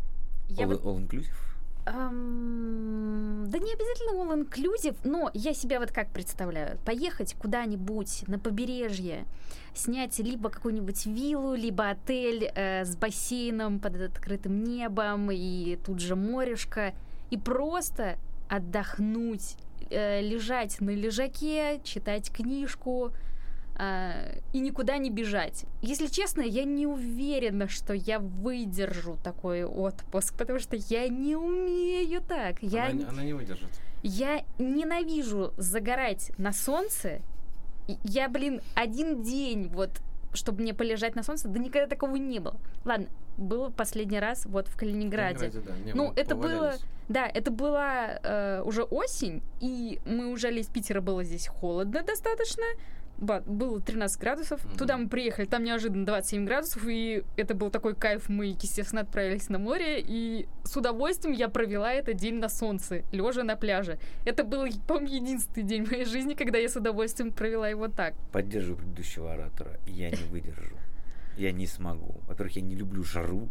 [0.48, 1.47] Я All, вот all inclusive?
[1.90, 6.78] Да не обязательно all inclusive, но я себя вот как представляю.
[6.84, 9.24] Поехать куда-нибудь на побережье,
[9.74, 16.14] снять либо какую-нибудь виллу, либо отель э, с бассейном под открытым небом и тут же
[16.14, 16.92] морешко,
[17.30, 19.56] и просто отдохнуть,
[19.90, 23.12] э, лежать на лежаке, читать книжку,
[23.78, 25.64] э, и никуда не бежать.
[25.82, 32.20] Если честно, я не уверена, что я выдержу такой отпуск, потому что я не умею
[32.22, 32.56] так.
[32.62, 33.68] Я, Она, она не выдержит.
[34.02, 37.20] я ненавижу загорать на солнце.
[38.04, 39.90] Я, блин, один день вот
[40.34, 42.56] чтобы мне полежать на солнце, да никогда такого не было.
[42.84, 43.06] Ладно,
[43.38, 45.50] было последний раз вот в Калининграде.
[45.50, 45.84] Калининграде, да.
[45.86, 46.76] Не, Ну, это было-.
[47.08, 52.64] Да, это была э, уже осень, и мы уезжали из Питера, было здесь холодно достаточно.
[53.18, 54.64] Было 13 градусов.
[54.64, 54.76] Мгм.
[54.76, 58.28] Туда мы приехали, там неожиданно 27 градусов, и это был такой кайф.
[58.28, 63.42] Мы, естественно, отправились на море, и с удовольствием я провела этот день на солнце, лежа
[63.42, 63.98] на пляже.
[64.24, 68.14] Это был, по-моему, единственный день в моей жизни, когда я с удовольствием провела его так.
[68.32, 69.78] Поддерживаю предыдущего оратора.
[69.86, 70.76] Я не выдержу.
[71.36, 72.20] Я не смогу.
[72.26, 73.48] Во-первых, я не люблю жару.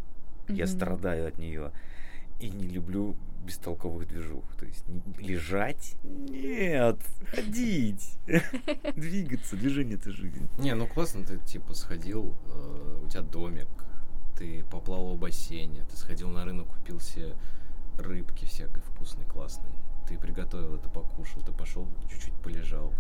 [0.47, 1.71] Я страдаю от нее.
[2.39, 3.15] И не люблю
[3.47, 4.43] бестолковых движух.
[4.55, 4.83] То есть
[5.17, 5.95] лежать?
[6.03, 6.99] Нет.
[7.27, 8.17] Ходить.
[8.95, 9.55] Двигаться.
[9.55, 10.47] Движение это жизнь.
[10.60, 13.67] Не, ну классно, ты типа сходил, э, у тебя домик,
[14.38, 17.33] ты поплавал в бассейне, ты сходил на рынок, купил себе
[17.97, 19.71] рыбки всякой вкусной, классной.
[20.07, 22.93] Ты приготовил это, покушал, ты пошел чуть-чуть полежал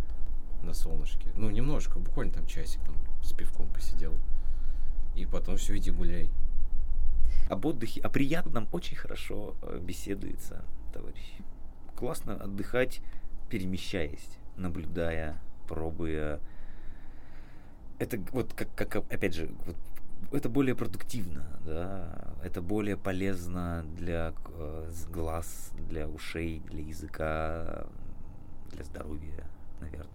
[0.63, 1.29] на солнышке.
[1.35, 4.15] Ну, немножко, буквально там часик там с пивком посидел.
[5.15, 6.29] И потом все, иди гуляй.
[7.49, 11.33] Об отдыхе, о приятном очень хорошо э, беседуется, товарищ.
[11.95, 13.01] Классно отдыхать,
[13.49, 16.39] перемещаясь, наблюдая, пробуя.
[17.99, 19.77] Это вот как, как опять же, вот
[20.31, 27.87] это более продуктивно, да, это более полезно для э, глаз, для ушей, для языка,
[28.71, 29.45] для здоровья,
[29.79, 30.11] наверное.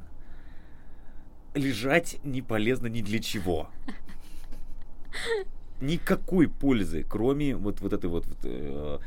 [1.55, 3.69] Лежать не полезно ни для чего
[5.83, 8.99] никакой пользы, кроме вот, вот этой вот, вот, э,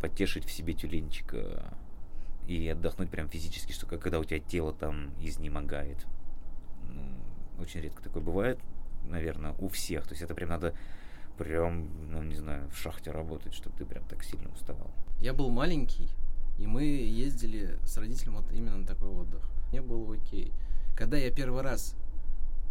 [0.00, 1.72] потешить в себе тюленчика
[2.46, 6.06] и отдохнуть прям физически, что когда у тебя тело там изнемогает.
[6.88, 7.02] Ну,
[7.60, 8.58] очень редко такое бывает,
[9.04, 10.04] наверное, у всех.
[10.04, 10.74] То есть это прям надо
[11.36, 14.90] прям, ну не знаю, в шахте работать, чтобы ты прям так сильно уставал.
[15.20, 16.08] Я был маленький,
[16.58, 19.42] и мы ездили с родителем вот именно на такой отдых.
[19.70, 20.52] Мне было окей.
[20.96, 21.94] Когда я первый раз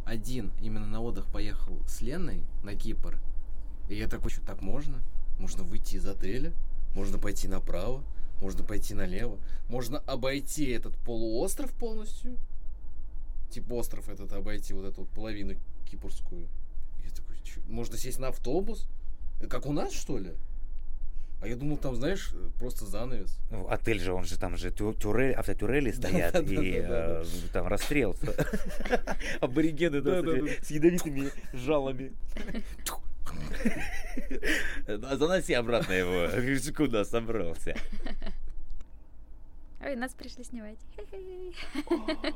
[0.06, 3.20] один именно на отдых поехал с Леной на Кипр,
[3.90, 5.02] и я такой, что так можно?
[5.40, 6.54] Можно выйти из отеля,
[6.96, 8.04] можно пойти направо,
[8.42, 9.38] можно пойти налево,
[9.68, 12.38] можно обойти этот полуостров полностью,
[13.50, 15.56] типа остров этот обойти, вот эту вот половину
[15.90, 16.48] кипрскую.
[17.04, 18.88] Я такой, «Чё, можно сесть на автобус?
[19.42, 20.34] Э, Как у нас, что ли?
[21.46, 23.38] А я думал, там, знаешь, просто занавес.
[23.52, 28.16] Ну, отель же, он же там же тю- тюрель, автотюрели стоят, и э, там расстрел.
[29.42, 30.02] Аборигены
[30.64, 32.14] с- ядовитыми жалами.
[34.88, 36.74] А Заноси обратно его.
[36.76, 37.76] Куда собрался?
[39.82, 40.78] Ой, нас пришли снимать.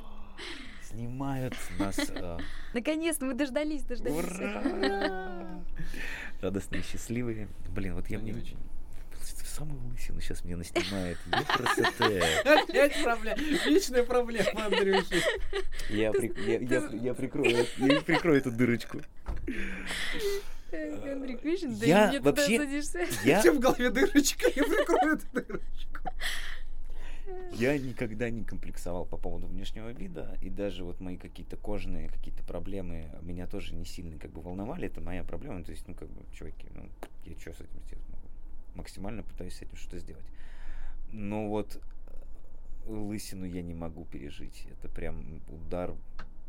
[0.84, 1.98] Снимают нас.
[2.10, 2.38] э,
[2.74, 4.18] Наконец-то мы дождались, дождались.
[4.18, 5.62] Ура!
[6.42, 7.48] Радостные, счастливые.
[7.70, 8.44] Блин, вот я не мне...
[9.56, 11.18] Самую лысину сейчас мне наснимает.
[11.32, 13.38] Опять проблема.
[13.66, 15.22] Вечная проблема, Андрюхи.
[15.90, 19.00] Я, при- я, я, я прикрою, я прикрою эту дырочку.
[20.72, 23.00] Андрей, видишь, да Я и не туда вообще- садишься.
[23.26, 26.00] Я, тебя в голове дырочка, я прикрою эту дырочку.
[27.54, 32.44] я никогда не комплексовал по поводу внешнего вида, и даже вот мои какие-то кожные какие-то
[32.44, 34.86] проблемы меня тоже не сильно как бы волновали.
[34.88, 35.64] Это моя проблема.
[35.64, 36.88] То есть, ну, как бы, чуваки, ну,
[37.26, 38.19] я что с этим сделать могу?
[38.76, 40.26] Максимально пытаюсь с этим что-то сделать.
[41.12, 41.82] Но вот
[42.86, 44.68] э, лысину я не могу пережить.
[44.72, 45.94] Это прям удар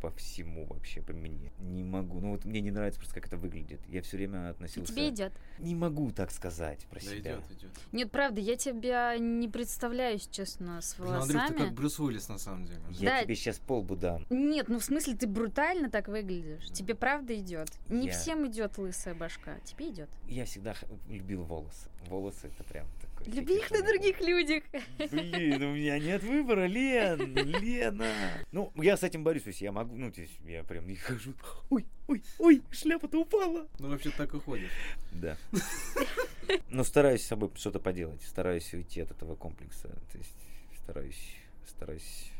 [0.00, 1.52] по всему вообще, по мне.
[1.58, 2.20] Не могу.
[2.20, 3.80] Ну вот мне не нравится просто, как это выглядит.
[3.88, 4.92] Я все время И относился...
[4.92, 5.32] тебе идет.
[5.58, 7.18] Не могу так сказать про Да себя.
[7.34, 7.70] идет, идет.
[7.92, 11.58] Нет, правда, я тебя не представляю, честно, с Блин, Андрюх, ты волосами.
[11.58, 12.80] как Брюс Уиллис на самом деле.
[12.90, 13.22] Я Да.
[13.24, 14.26] тебе сейчас полбу дам.
[14.30, 16.66] Нет, ну в смысле, ты брутально так выглядишь.
[16.72, 17.68] Тебе правда идет.
[17.88, 19.58] Не Я- всем идет лысая башка.
[19.64, 20.08] Тебе идет.
[20.26, 20.74] Я всегда
[21.08, 21.88] любил волосы.
[22.06, 23.09] Волосы это прям такой...
[23.26, 24.62] Люби их на других людях.
[25.10, 28.12] Блин, у меня нет выбора, Лен, Лена.
[28.50, 30.96] Ну, я с этим борюсь, то есть я могу, ну, то есть я прям не
[30.96, 31.34] хожу.
[31.68, 33.68] Ой, ой, ой, шляпа-то упала.
[33.78, 34.70] Ну, вообще так и ходишь.
[35.12, 35.36] Да.
[36.70, 39.88] Но стараюсь с собой что-то поделать, стараюсь уйти от этого комплекса.
[39.88, 40.36] То есть
[40.82, 42.32] стараюсь, стараюсь.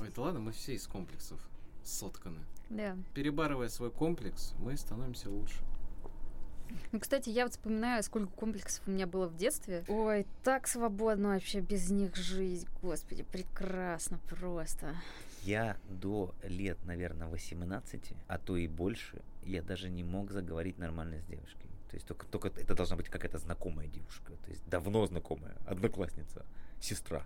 [0.00, 1.40] Ой, да ладно, мы все из комплексов
[1.82, 2.38] сотканы.
[2.70, 2.96] Да.
[3.14, 5.56] Перебарывая свой комплекс, мы становимся лучше.
[6.92, 9.84] Ну, кстати, я вот вспоминаю, сколько комплексов у меня было в детстве.
[9.88, 12.66] Ой, так свободно вообще без них жить.
[12.82, 14.94] Господи, прекрасно просто.
[15.42, 21.18] Я до лет, наверное, 18, а то и больше, я даже не мог заговорить нормально
[21.18, 21.68] с девушкой.
[21.86, 25.54] То То есть только, только это должна быть какая-то знакомая девушка, то есть давно знакомая,
[25.66, 26.44] одноклассница,
[26.80, 27.24] сестра.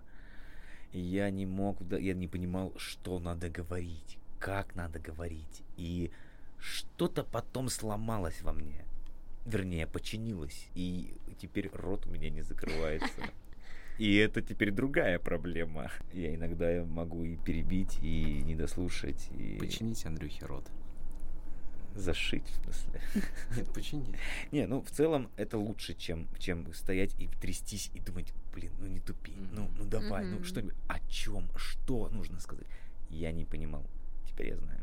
[0.91, 5.63] И я не мог, я не понимал, что надо говорить, как надо говорить.
[5.77, 6.11] И
[6.59, 8.85] что-то потом сломалось во мне.
[9.49, 10.67] Вернее, починилось.
[10.75, 13.21] И теперь рот у меня не закрывается.
[13.97, 15.91] И это теперь другая проблема.
[16.13, 19.27] Я иногда могу и перебить, и не дослушать.
[19.37, 19.57] И...
[19.59, 20.65] Починить Андрюхе рот.
[21.95, 23.01] Зашить, в смысле.
[23.57, 24.15] Нет, починить.
[24.51, 28.87] Не, ну в целом это лучше, чем, чем стоять и трястись и думать, блин, ну
[28.87, 29.49] не тупи, mm-hmm.
[29.51, 30.37] ну, ну давай, mm-hmm.
[30.37, 32.67] ну что-нибудь, о чем, что нужно сказать.
[33.09, 33.83] Я не понимал,
[34.27, 34.81] теперь я знаю.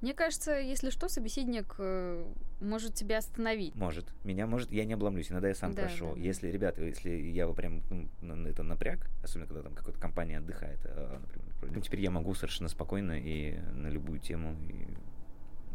[0.00, 2.24] Мне кажется, если что, собеседник э,
[2.60, 3.74] может тебя остановить.
[3.74, 4.06] Может.
[4.24, 4.70] Меня может.
[4.70, 5.30] Я не обломлюсь.
[5.30, 6.14] Иногда я сам Да, прошу.
[6.14, 6.20] да.
[6.20, 7.82] Если, ребята, если я прям
[8.20, 12.34] ну, это напряг, особенно когда там какая-то компания отдыхает, а, например, ну, теперь я могу
[12.34, 14.54] совершенно спокойно и на любую тему.
[14.68, 14.86] И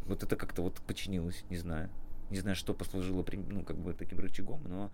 [0.05, 1.89] вот это как-то вот починилось, не знаю.
[2.29, 4.91] Не знаю, что послужило ну, как бы таким рычагом, но,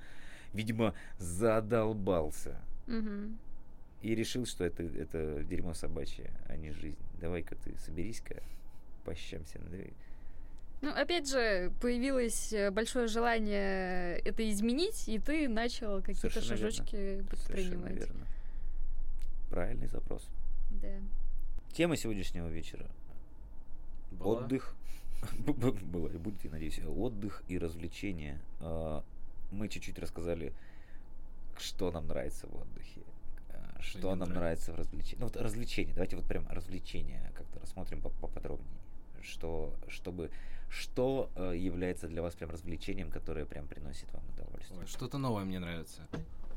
[0.53, 2.57] видимо, задолбался.
[2.87, 3.37] Мгм.
[4.01, 6.97] И решил, что это, это дерьмо собачье, а не жизнь.
[7.19, 8.41] Давай-ка ты соберись-ка,
[9.07, 9.59] пощамся.
[9.61, 9.77] ну.
[10.81, 16.41] Ну, опять же, появилось э, большое желание это изменить, и ты начал какие-то верно.
[16.41, 17.93] шажочки Совершенно предпринимать.
[17.95, 18.27] верно.
[19.49, 20.27] Правильный запрос.
[20.81, 20.93] Да.
[21.73, 22.85] Тема сегодняшнего вечера.
[24.11, 24.41] Была?
[24.41, 24.75] Отдых.
[25.39, 26.79] Б- б- Было и будет, я надеюсь.
[26.85, 28.39] Отдых и развлечения.
[28.59, 29.03] А,
[29.51, 30.53] Мы чуть-чуть рассказали,
[31.57, 33.01] что нам нравится в отдыхе.
[33.49, 34.39] а, Что нам нравится.
[34.39, 35.19] нравится в развлечении.
[35.21, 35.93] Ну вот развлечения.
[35.93, 38.77] Давайте вот прям развлечения как-то рассмотрим поп- поподробнее.
[39.21, 40.31] Что, чтобы,
[40.69, 44.79] что э, является для вас прям развлечением, которое прям приносит вам удовольствие?
[44.79, 46.07] Ой, Что-то новое мне нравится.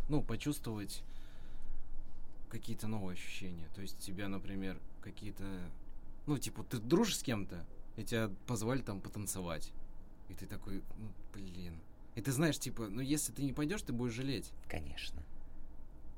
[0.09, 1.03] Ну, почувствовать
[2.51, 3.69] какие-то новые ощущения.
[3.75, 5.45] То есть тебя, например, какие-то...
[6.27, 7.65] Ну, типа, ты дружишь с кем-то,
[7.97, 9.73] и тебя позвали там потанцевать.
[10.29, 11.81] И ты такой, ну, блин.
[12.15, 14.51] И ты знаешь, типа, ну, если ты не пойдешь, ты будешь жалеть.
[14.69, 15.23] Конечно.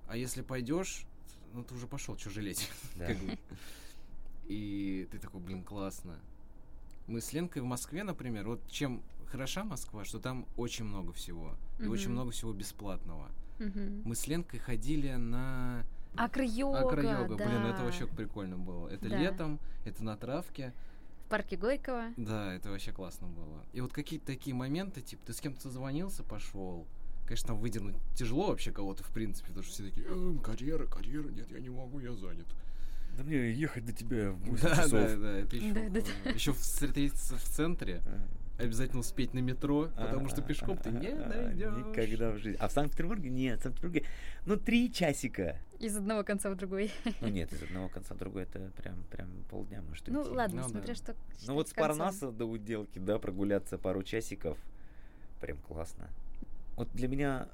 [0.09, 1.07] А если пойдешь,
[1.53, 2.69] ну, ты уже пошел, что жалеть.
[2.97, 3.15] Да.
[4.45, 6.19] И ты такой, блин, классно.
[7.07, 11.57] Мы с Ленкой в Москве, например, вот чем хороша Москва, что там очень много всего.
[11.81, 13.29] И очень много всего бесплатного.
[13.59, 14.03] Мгм.
[14.05, 15.85] Мы с Ленкой ходили на
[16.17, 17.37] Акро-йога, акро-йога.
[17.37, 17.47] да.
[17.49, 18.89] Блин, это вообще прикольно было.
[18.89, 19.17] Это Да.
[19.17, 20.73] летом, это на травке.
[21.27, 22.13] В парке Горького.
[22.19, 23.65] Да, это вообще классно было.
[23.73, 26.87] И вот какие-то такие моменты, типа, ты с кем-то созвонился, пошел.
[27.25, 31.29] Конечно, там выдернуть тяжело вообще кого-то, в принципе, потому что все такие, «Эм, карьера, карьера,
[31.31, 32.47] нет, я не могу, я занят.
[33.17, 36.31] Да мне ехать до тебя в Да, да, да, это еще, Да, да, да.
[36.31, 38.01] еще встретиться в центре,
[38.59, 41.73] обязательно успеть на метро, потому что пешком ты не дойдешь.
[41.87, 42.57] Никогда в жизни.
[42.61, 44.07] А в Санкт-Петербурге нет, в Санкт-Петербурге,
[44.47, 45.59] ну, три часика.
[45.79, 46.91] Из одного конца в другой.
[47.21, 50.69] Ну нет, из одного конца в другой это прям, прям полдня может Ну, ладно, Ну,
[50.69, 50.95] смотря да.
[50.95, 51.15] что
[51.47, 51.73] Ну вот с.
[51.73, 54.57] Парнаса до Уделки, да, прогуляться пару часиков,
[55.41, 56.09] прям классно.
[56.77, 57.49] Вот для меня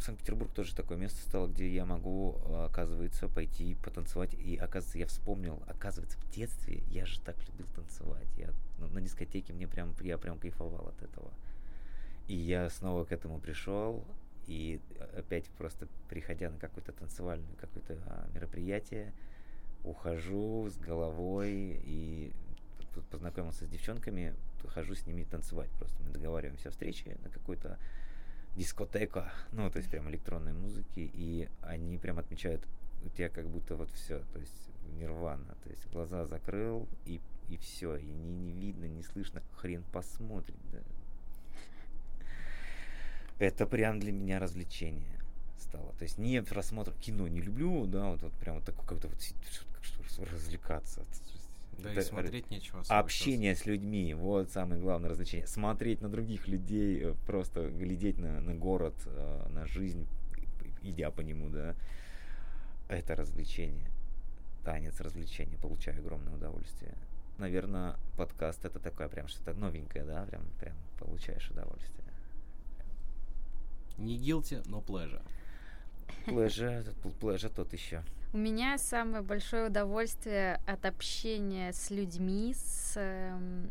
[0.00, 4.34] Санкт-Петербург тоже такое место стало, где я могу, э, оказывается, пойти потанцевать.
[4.34, 8.28] И, оказывается, я вспомнил, оказывается, в детстве я же так любил танцевать.
[8.36, 11.30] Я ну, на дискотеке мне прям, я прям кайфовал от этого.
[12.28, 14.04] И я снова к этому пришел,
[14.46, 14.80] и
[15.16, 19.12] опять просто приходя на какое-то танцевальное какое-то а, мероприятие,
[19.84, 22.32] ухожу с головой и
[23.10, 24.34] познакомился с девчонками,
[24.68, 26.02] хожу с ними танцевать просто.
[26.02, 27.78] Мы договариваемся о встрече на какой-то
[28.56, 32.62] дискотеку, ну, то есть прям электронной музыки, и они прям отмечают,
[33.04, 37.56] у тебя как будто вот все, то есть нирвана, то есть глаза закрыл, и, и
[37.58, 40.78] все, и не, не видно, не слышно, хрен посмотрит, да.
[43.38, 45.20] Это прям для меня развлечение
[45.58, 45.92] стало.
[45.94, 49.20] То есть не просмотр кино не люблю, да, вот, вот прям вот такое как-то вот
[49.20, 51.04] что- развлекаться.
[51.78, 55.46] Да это и смотреть нечего Общение с людьми, вот самое главное развлечение.
[55.46, 60.06] Смотреть на других людей, э, просто глядеть на, на город, э, на жизнь,
[60.82, 61.74] идя по нему, да.
[62.88, 63.90] Это развлечение.
[64.64, 65.58] Танец, развлечение.
[65.58, 66.94] Получаю огромное удовольствие.
[67.38, 72.06] Наверное, подкаст это такое прям что-то новенькое, да, прям, прям получаешь удовольствие.
[73.98, 75.22] Не guilty, но pleasure.
[76.26, 76.82] Плежа,
[77.20, 78.02] плежа тот еще.
[78.32, 83.70] У меня самое большое удовольствие от общения с людьми, с эм,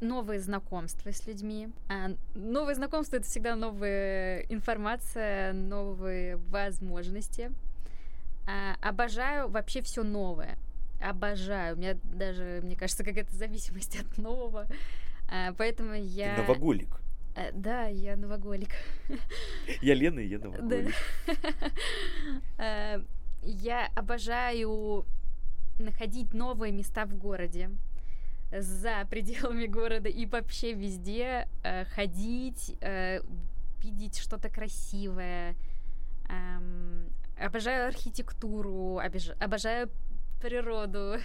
[0.00, 1.68] новые знакомства с людьми.
[1.88, 7.50] А новые знакомства это всегда новая информация, новые возможности.
[8.46, 10.56] А, обожаю вообще все новое.
[11.00, 11.76] Обожаю.
[11.76, 14.66] У меня даже, мне кажется, какая-то зависимость от нового.
[15.30, 16.36] А, поэтому я...
[16.36, 16.88] Ты новоголик.
[17.38, 18.70] Э, Да, я новоголик.
[19.82, 20.94] Я Лена, и я новоголик.
[22.58, 23.00] Э,
[23.42, 25.04] Я обожаю
[25.78, 27.70] находить новые места в городе.
[28.50, 32.74] за пределами города и вообще везде э, ходить,
[33.82, 35.54] видеть что-то красивое.
[36.28, 37.08] Эм,
[37.38, 39.00] обожаю архитектуру,
[39.38, 39.88] обожаю
[40.40, 41.18] природу.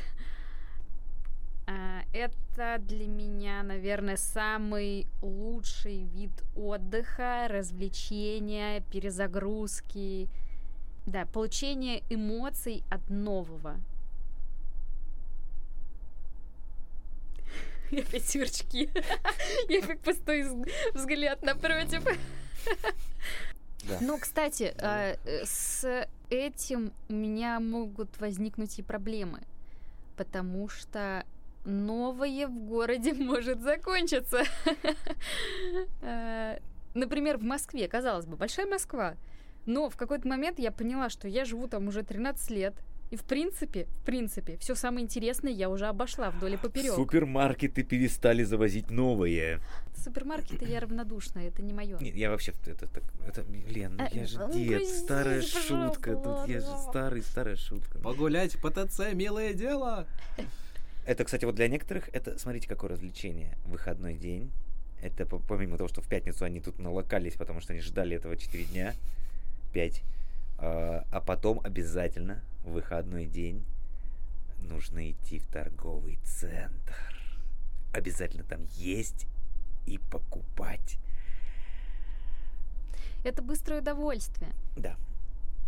[2.13, 10.29] Это для меня, наверное, самый лучший вид отдыха, развлечения, перезагрузки.
[11.07, 13.79] Да, получение эмоций от нового.
[17.89, 18.91] И опять сверчки.
[19.69, 20.43] Я как пустой
[20.93, 22.03] взгляд напротив.
[23.87, 23.97] Да.
[24.01, 29.41] Ну, кстати, а, э, с этим у меня могут возникнуть и проблемы,
[30.15, 31.25] потому что
[31.65, 34.43] новое в городе может закончиться.
[36.01, 36.57] Э,
[36.93, 39.15] Например, в Москве, казалось бы, большая Москва,
[39.65, 42.75] но в какой-то момент я поняла, что я живу там уже 13 лет,
[43.09, 46.93] и в принципе, в принципе, все самое интересное я уже обошла вдоль и поперек.
[46.93, 49.59] супермаркеты перестали завозить новое.
[49.95, 51.97] Супермаркеты я равнодушна, это не мое.
[51.99, 55.41] Нет, я вообще это так, это, Лен, ну А, я же ну, дед, прости, старая
[55.41, 57.99] шутка, тут я же старый, старая шутка.
[57.99, 60.07] Погулять по ТЦ, милое дело.
[61.05, 63.57] Это, кстати, вот для некоторых, это, смотрите, какое развлечение.
[63.65, 64.51] Выходной день.
[65.01, 68.37] Это по- помимо того, что в пятницу они тут налокались, потому что они ждали этого
[68.37, 68.93] 4 дня,
[69.73, 70.01] 5.
[70.59, 73.65] А, а потом обязательно в выходной день
[74.61, 76.95] нужно идти в торговый центр.
[77.91, 79.27] Обязательно там есть
[79.85, 80.97] и покупать.
[83.25, 84.51] Это быстрое удовольствие.
[84.77, 84.95] Да.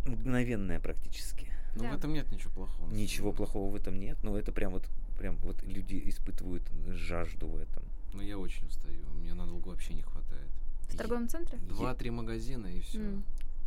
[0.05, 1.47] Мгновенное практически.
[1.75, 1.91] Ну, Да.
[1.91, 2.89] в этом нет ничего плохого.
[2.89, 4.87] Ничего плохого в этом нет, но это прям вот
[5.17, 7.83] прям вот люди испытывают жажду в этом.
[8.13, 9.03] Ну, я очень устаю.
[9.21, 10.47] Мне надолго вообще не хватает.
[10.89, 11.57] В торговом центре?
[11.59, 12.99] Два-три магазина и все.
[12.99, 13.23] М.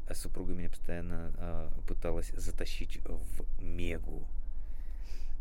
[0.09, 4.27] А супруга меня постоянно а, пыталась затащить в Мегу.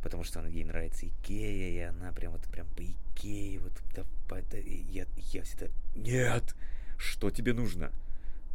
[0.04, 4.04] Потому что она, ей нравится Икея, и она прям вот прям по Икее, вот да,
[4.28, 6.56] по- да, и я, я всегда, нет,
[6.98, 7.92] что тебе нужно?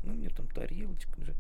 [0.05, 1.35] Ну, мне там тарелочка же.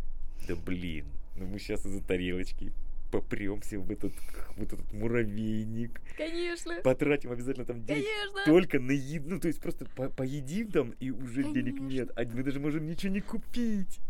[0.48, 1.06] Да блин,
[1.36, 2.72] ну мы сейчас из-за тарелочки
[3.12, 4.12] попремся в этот,
[4.56, 6.80] вот этот муравейник, Конечно.
[6.82, 8.44] потратим обязательно там денег Конечно.
[8.46, 11.86] только на еду, ну то есть просто по- поедим там и уже денег Конечно.
[11.86, 14.00] нет, а мы даже можем ничего не купить.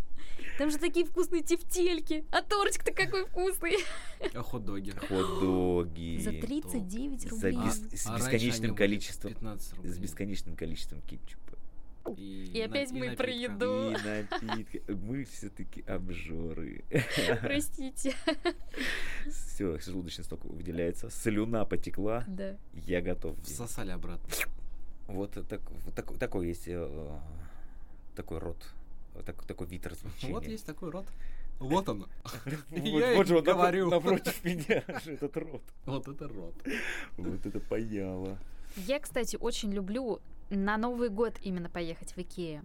[0.59, 2.25] Там же такие вкусные тефтельки.
[2.31, 3.77] А тортик-то какой вкусный.
[4.35, 4.91] А хот-доги?
[4.93, 6.19] Хот-доги.
[6.21, 7.53] За 39 За рублей.
[7.55, 9.93] бес- с А раньше бесконечным были количеством 15 рублей.
[9.93, 11.52] с бесконечным количеством кетчупа
[12.17, 13.91] И, И опять на- и мы про еду.
[13.91, 14.93] и напитка.
[14.95, 16.85] Мы все-таки обжоры.
[17.43, 18.15] Простите.
[19.31, 22.57] Все, желудочный сок выделяется, слюна потекла, Да.
[22.87, 23.41] я готов.
[23.43, 24.29] Всосали обратно.
[25.07, 27.19] Вот, так, вот так- такой есть э,
[28.17, 28.57] такой род,
[29.27, 30.33] так- такой вид развлечения.
[30.35, 31.07] Вот есть такой рот.
[31.59, 32.07] Вот он.
[32.71, 33.91] Вот, Я вот и же он говорю.
[33.91, 35.63] напротив меня же этот рот.
[35.87, 36.55] Вот это рот.
[37.17, 38.39] Вот это паяло.
[38.77, 40.21] Я, кстати, очень люблю
[40.51, 42.63] на Новый год именно поехать в Икею.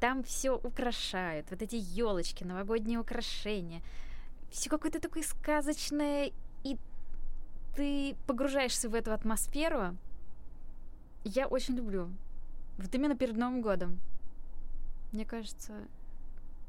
[0.00, 3.82] Там все украшают, вот эти елочки, новогодние украшения.
[4.50, 6.32] Все какое-то такое сказочное,
[6.64, 6.76] и
[7.74, 9.96] ты погружаешься в эту атмосферу.
[11.24, 12.10] Я очень люблю.
[12.78, 14.00] Вот именно перед Новым годом.
[15.12, 15.72] Мне кажется,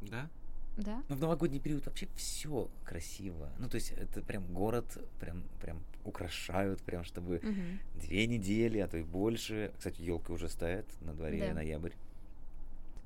[0.02, 0.30] Да?
[0.78, 1.04] Да?
[1.10, 3.50] Ну, в новогодний период вообще все красиво.
[3.60, 4.86] Ну, то есть это прям город
[5.20, 7.80] прям, прям украшают, прям чтобы Мгм.
[7.96, 9.72] две недели, а то и больше.
[9.78, 11.54] Кстати, елка уже стоит на дворе Да.
[11.54, 11.92] ноябрь.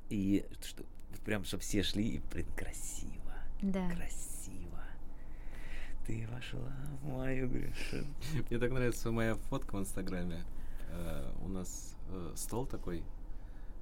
[0.10, 0.84] И что
[1.26, 3.34] прям, чтобы все шли, и, блин, красиво.
[3.62, 3.90] Да.
[3.90, 4.84] Красиво.
[6.06, 8.08] Ты вошла в мою грешен.
[8.50, 10.44] Мне так нравится моя фотка в Инстаграме.
[10.90, 13.04] Э, У нас э, стол такой,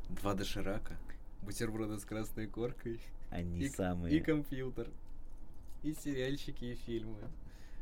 [0.09, 0.95] два доширака,
[1.41, 2.99] бутерброды с красной коркой
[3.29, 4.15] Они и, самые.
[4.17, 4.87] и компьютер,
[5.83, 7.19] и сериальчики, и фильмы.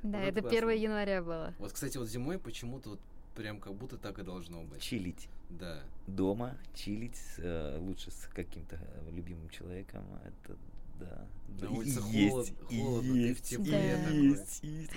[0.04, 0.58] Да, Вот это классно.
[0.60, 1.54] 1 января было.
[1.60, 3.00] Вот, кстати, вот зимой почему-то вот
[3.36, 4.82] прям как будто так и должно быть.
[4.82, 5.30] Чилить.
[5.50, 5.82] Да.
[6.08, 10.04] Дома, чилить, э, лучше с каким-то э, любимым человеком.
[10.26, 10.58] Это
[11.00, 11.28] да.
[11.62, 14.92] На улице есть, холод- и холодно, ты в есть, тепле есть, и есть.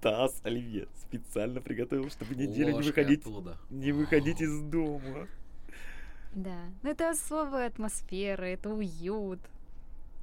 [0.00, 3.58] Таз Оливье специально приготовил, чтобы неделю не выходить, оттуда.
[3.70, 5.28] не выходить из дома.
[6.34, 6.58] Да.
[6.82, 9.40] Ну, это особая атмосфера, это уют.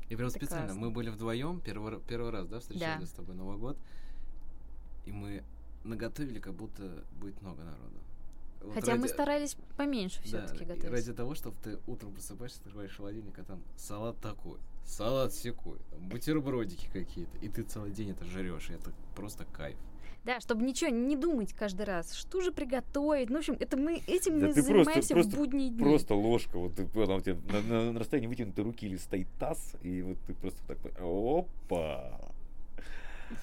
[0.10, 0.66] И прям Это специально.
[0.68, 0.82] классно.
[0.82, 3.05] Мы были вдвоем первый, первый раз, да, встречали Да.
[3.05, 3.78] с тобой Новый год.
[5.05, 5.43] И мы
[5.84, 7.99] наготовили, как будто будет много народу.
[8.62, 10.91] Вот Хотя мы ради- старались поменьше да, все-таки и готовить.
[10.91, 16.89] ради того, чтобы ты утром просыпаешься, открываешь холодильник, а там салат такой, салат секой, бутербродики
[16.91, 19.78] какие-то, и ты целый день это жрешь, и это просто кайф.
[20.26, 23.30] Да, чтобы ничего не думать каждый раз, что же приготовить.
[23.30, 25.80] Ну, в общем, это мы этим Да мы ты просто- занимаемся просто- в будние дни.
[25.82, 29.28] Просто ложка, вот ты, она у тебя на, на- на расстоянии вытянутой руки или стоит
[29.39, 32.20] таз, и вот ты просто так, опа.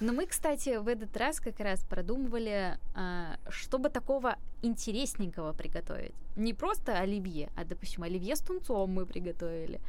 [0.01, 6.13] Но мы, кстати, в этот раз как раз продумывали, а, чтобы такого интересненького приготовить.
[6.35, 9.79] Не просто оливье, а, допустим, оливье с тунцом мы приготовили.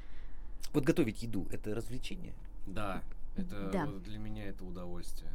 [0.72, 2.32] Вот готовить еду– это развлечение?
[2.66, 3.03] Да,
[3.36, 3.86] это Да.
[3.86, 5.30] вот для меня это удовольствие.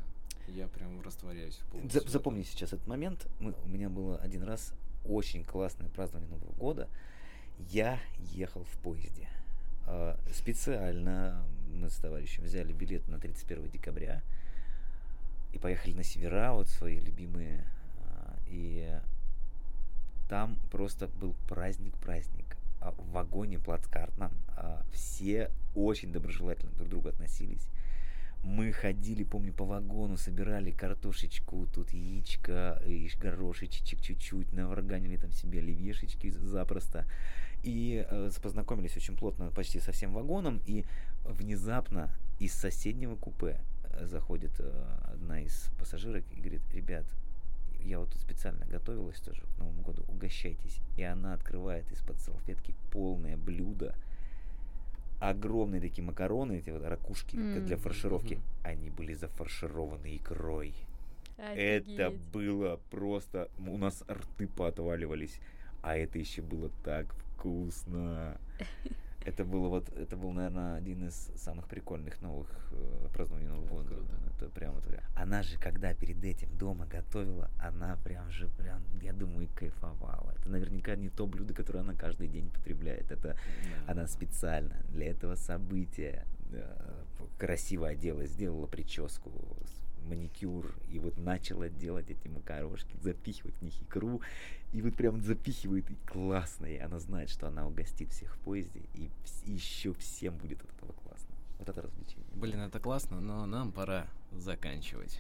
[0.47, 2.01] Я прям растворяюсь За- полностью.
[2.01, 2.11] этом.
[2.11, 3.27] запомни сейчас этот момент.
[3.39, 4.73] Мы, у меня было один раз
[5.05, 6.89] очень классное празднование Нового года.
[7.59, 7.99] Я
[8.31, 9.27] ехал в поезде.
[9.87, 14.21] А, Специально мы с товарищем взяли билет на 31 декабря
[15.53, 17.65] и поехали на севера, вот свои любимые.
[18.05, 18.99] А, И
[20.29, 22.57] там просто был праздник-праздник.
[22.79, 24.31] А В вагоне плацкартном
[24.91, 27.65] все очень доброжелательно друг к другу относились.
[28.43, 35.59] Мы ходили, помню, по вагону, собирали картошечку, тут яичко, и горошечек чуть-чуть, наварганили там себе
[35.59, 37.05] оливьешечки запросто.
[37.63, 40.83] И э, познакомились очень плотно почти со всем вагоном, и
[41.23, 47.05] внезапно из соседнего купе э, заходит э, одна из пассажирок и говорит, ребят,
[47.79, 50.79] я вот тут специально готовилась тоже к Новому году, угощайтесь.
[50.97, 53.95] И она открывает из-под салфетки полное блюдо,
[55.29, 58.43] огромные такие макароны, эти вот ракушки как для фаршировки, Мгм.
[58.63, 60.73] они были зафаршированы икрой.
[61.37, 62.27] Это Офигеть.
[62.31, 63.49] было просто...
[63.67, 65.39] У нас рты поотваливались.
[65.81, 68.37] А это еще было так вкусно.
[69.25, 73.87] Это было вот, это был, наверное, один из самых прикольных новых э, празднований Нового года.
[73.95, 74.13] Круто.
[74.37, 74.83] Это прям вот.
[75.15, 80.33] Она же, когда перед этим дома готовила, она прям же, прям, я думаю, кайфовала.
[80.37, 83.11] Это наверняка не то блюдо, которое она каждый день потребляет.
[83.11, 83.37] Это
[83.87, 83.91] Да.
[83.93, 87.03] она специально для этого события э,
[87.37, 89.31] красиво оделась, сделала прическу,
[89.65, 94.21] с- маникюр, и вот начала делать эти макарошки, запихивать в них икру,
[94.71, 98.81] и вот прям запихивает, и классно, и она знает, что она угостит всех в поезде,
[98.93, 99.09] и,
[99.45, 101.35] еще всем будет от этого классно.
[101.59, 102.25] Вот это развлечение.
[102.33, 105.19] Блин, это классно, но нам пора заканчивать.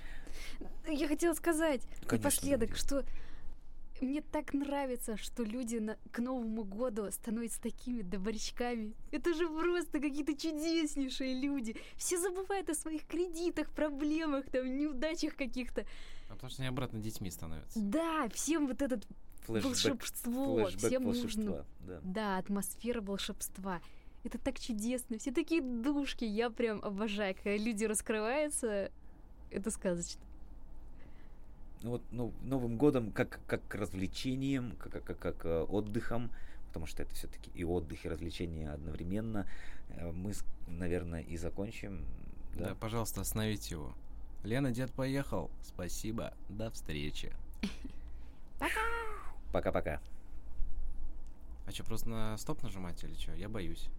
[0.87, 2.75] Я хотела сказать Конечно, напоследок, давайте.
[2.75, 3.05] что
[4.01, 8.93] мне так нравится, что люди на- к Новому году становятся такими добрячками.
[9.11, 11.75] Это же просто какие-то чудеснейшие люди.
[11.95, 15.85] Все забывают о своих кредитах, проблемах, там, неудачах каких-то.
[16.29, 17.79] А потому что они обратно детьми становятся.
[17.79, 19.05] Да, всем вот этот
[19.45, 21.65] Флэшбэк, волшебство, флэшбэк всем волшебства, нужно.
[21.81, 21.99] да.
[22.03, 23.81] Да, атмосфера волшебства.
[24.23, 25.17] Это так чудесно.
[25.17, 26.23] Все такие душки.
[26.23, 28.89] Я прям обожаю, когда люди раскрываются.
[29.51, 30.21] Это сказочно.
[31.83, 36.31] Ну вот ну, Новым годом как, как развлечением, как, как, как, как, э, отдыхом,
[36.67, 39.45] потому что это все-таки и отдых, и развлечение одновременно,
[39.89, 40.33] э, мы,
[40.67, 42.05] наверное, и закончим.
[42.55, 42.69] Да.
[42.69, 42.75] Да.
[42.75, 43.93] пожалуйста, остановите его.
[44.43, 45.51] Лена, дед поехал.
[45.61, 46.33] Спасибо.
[46.47, 47.33] До встречи.
[49.51, 50.01] Пока-пока.
[51.65, 53.33] А что, просто на стоп нажимать или что?
[53.33, 53.89] Я боюсь.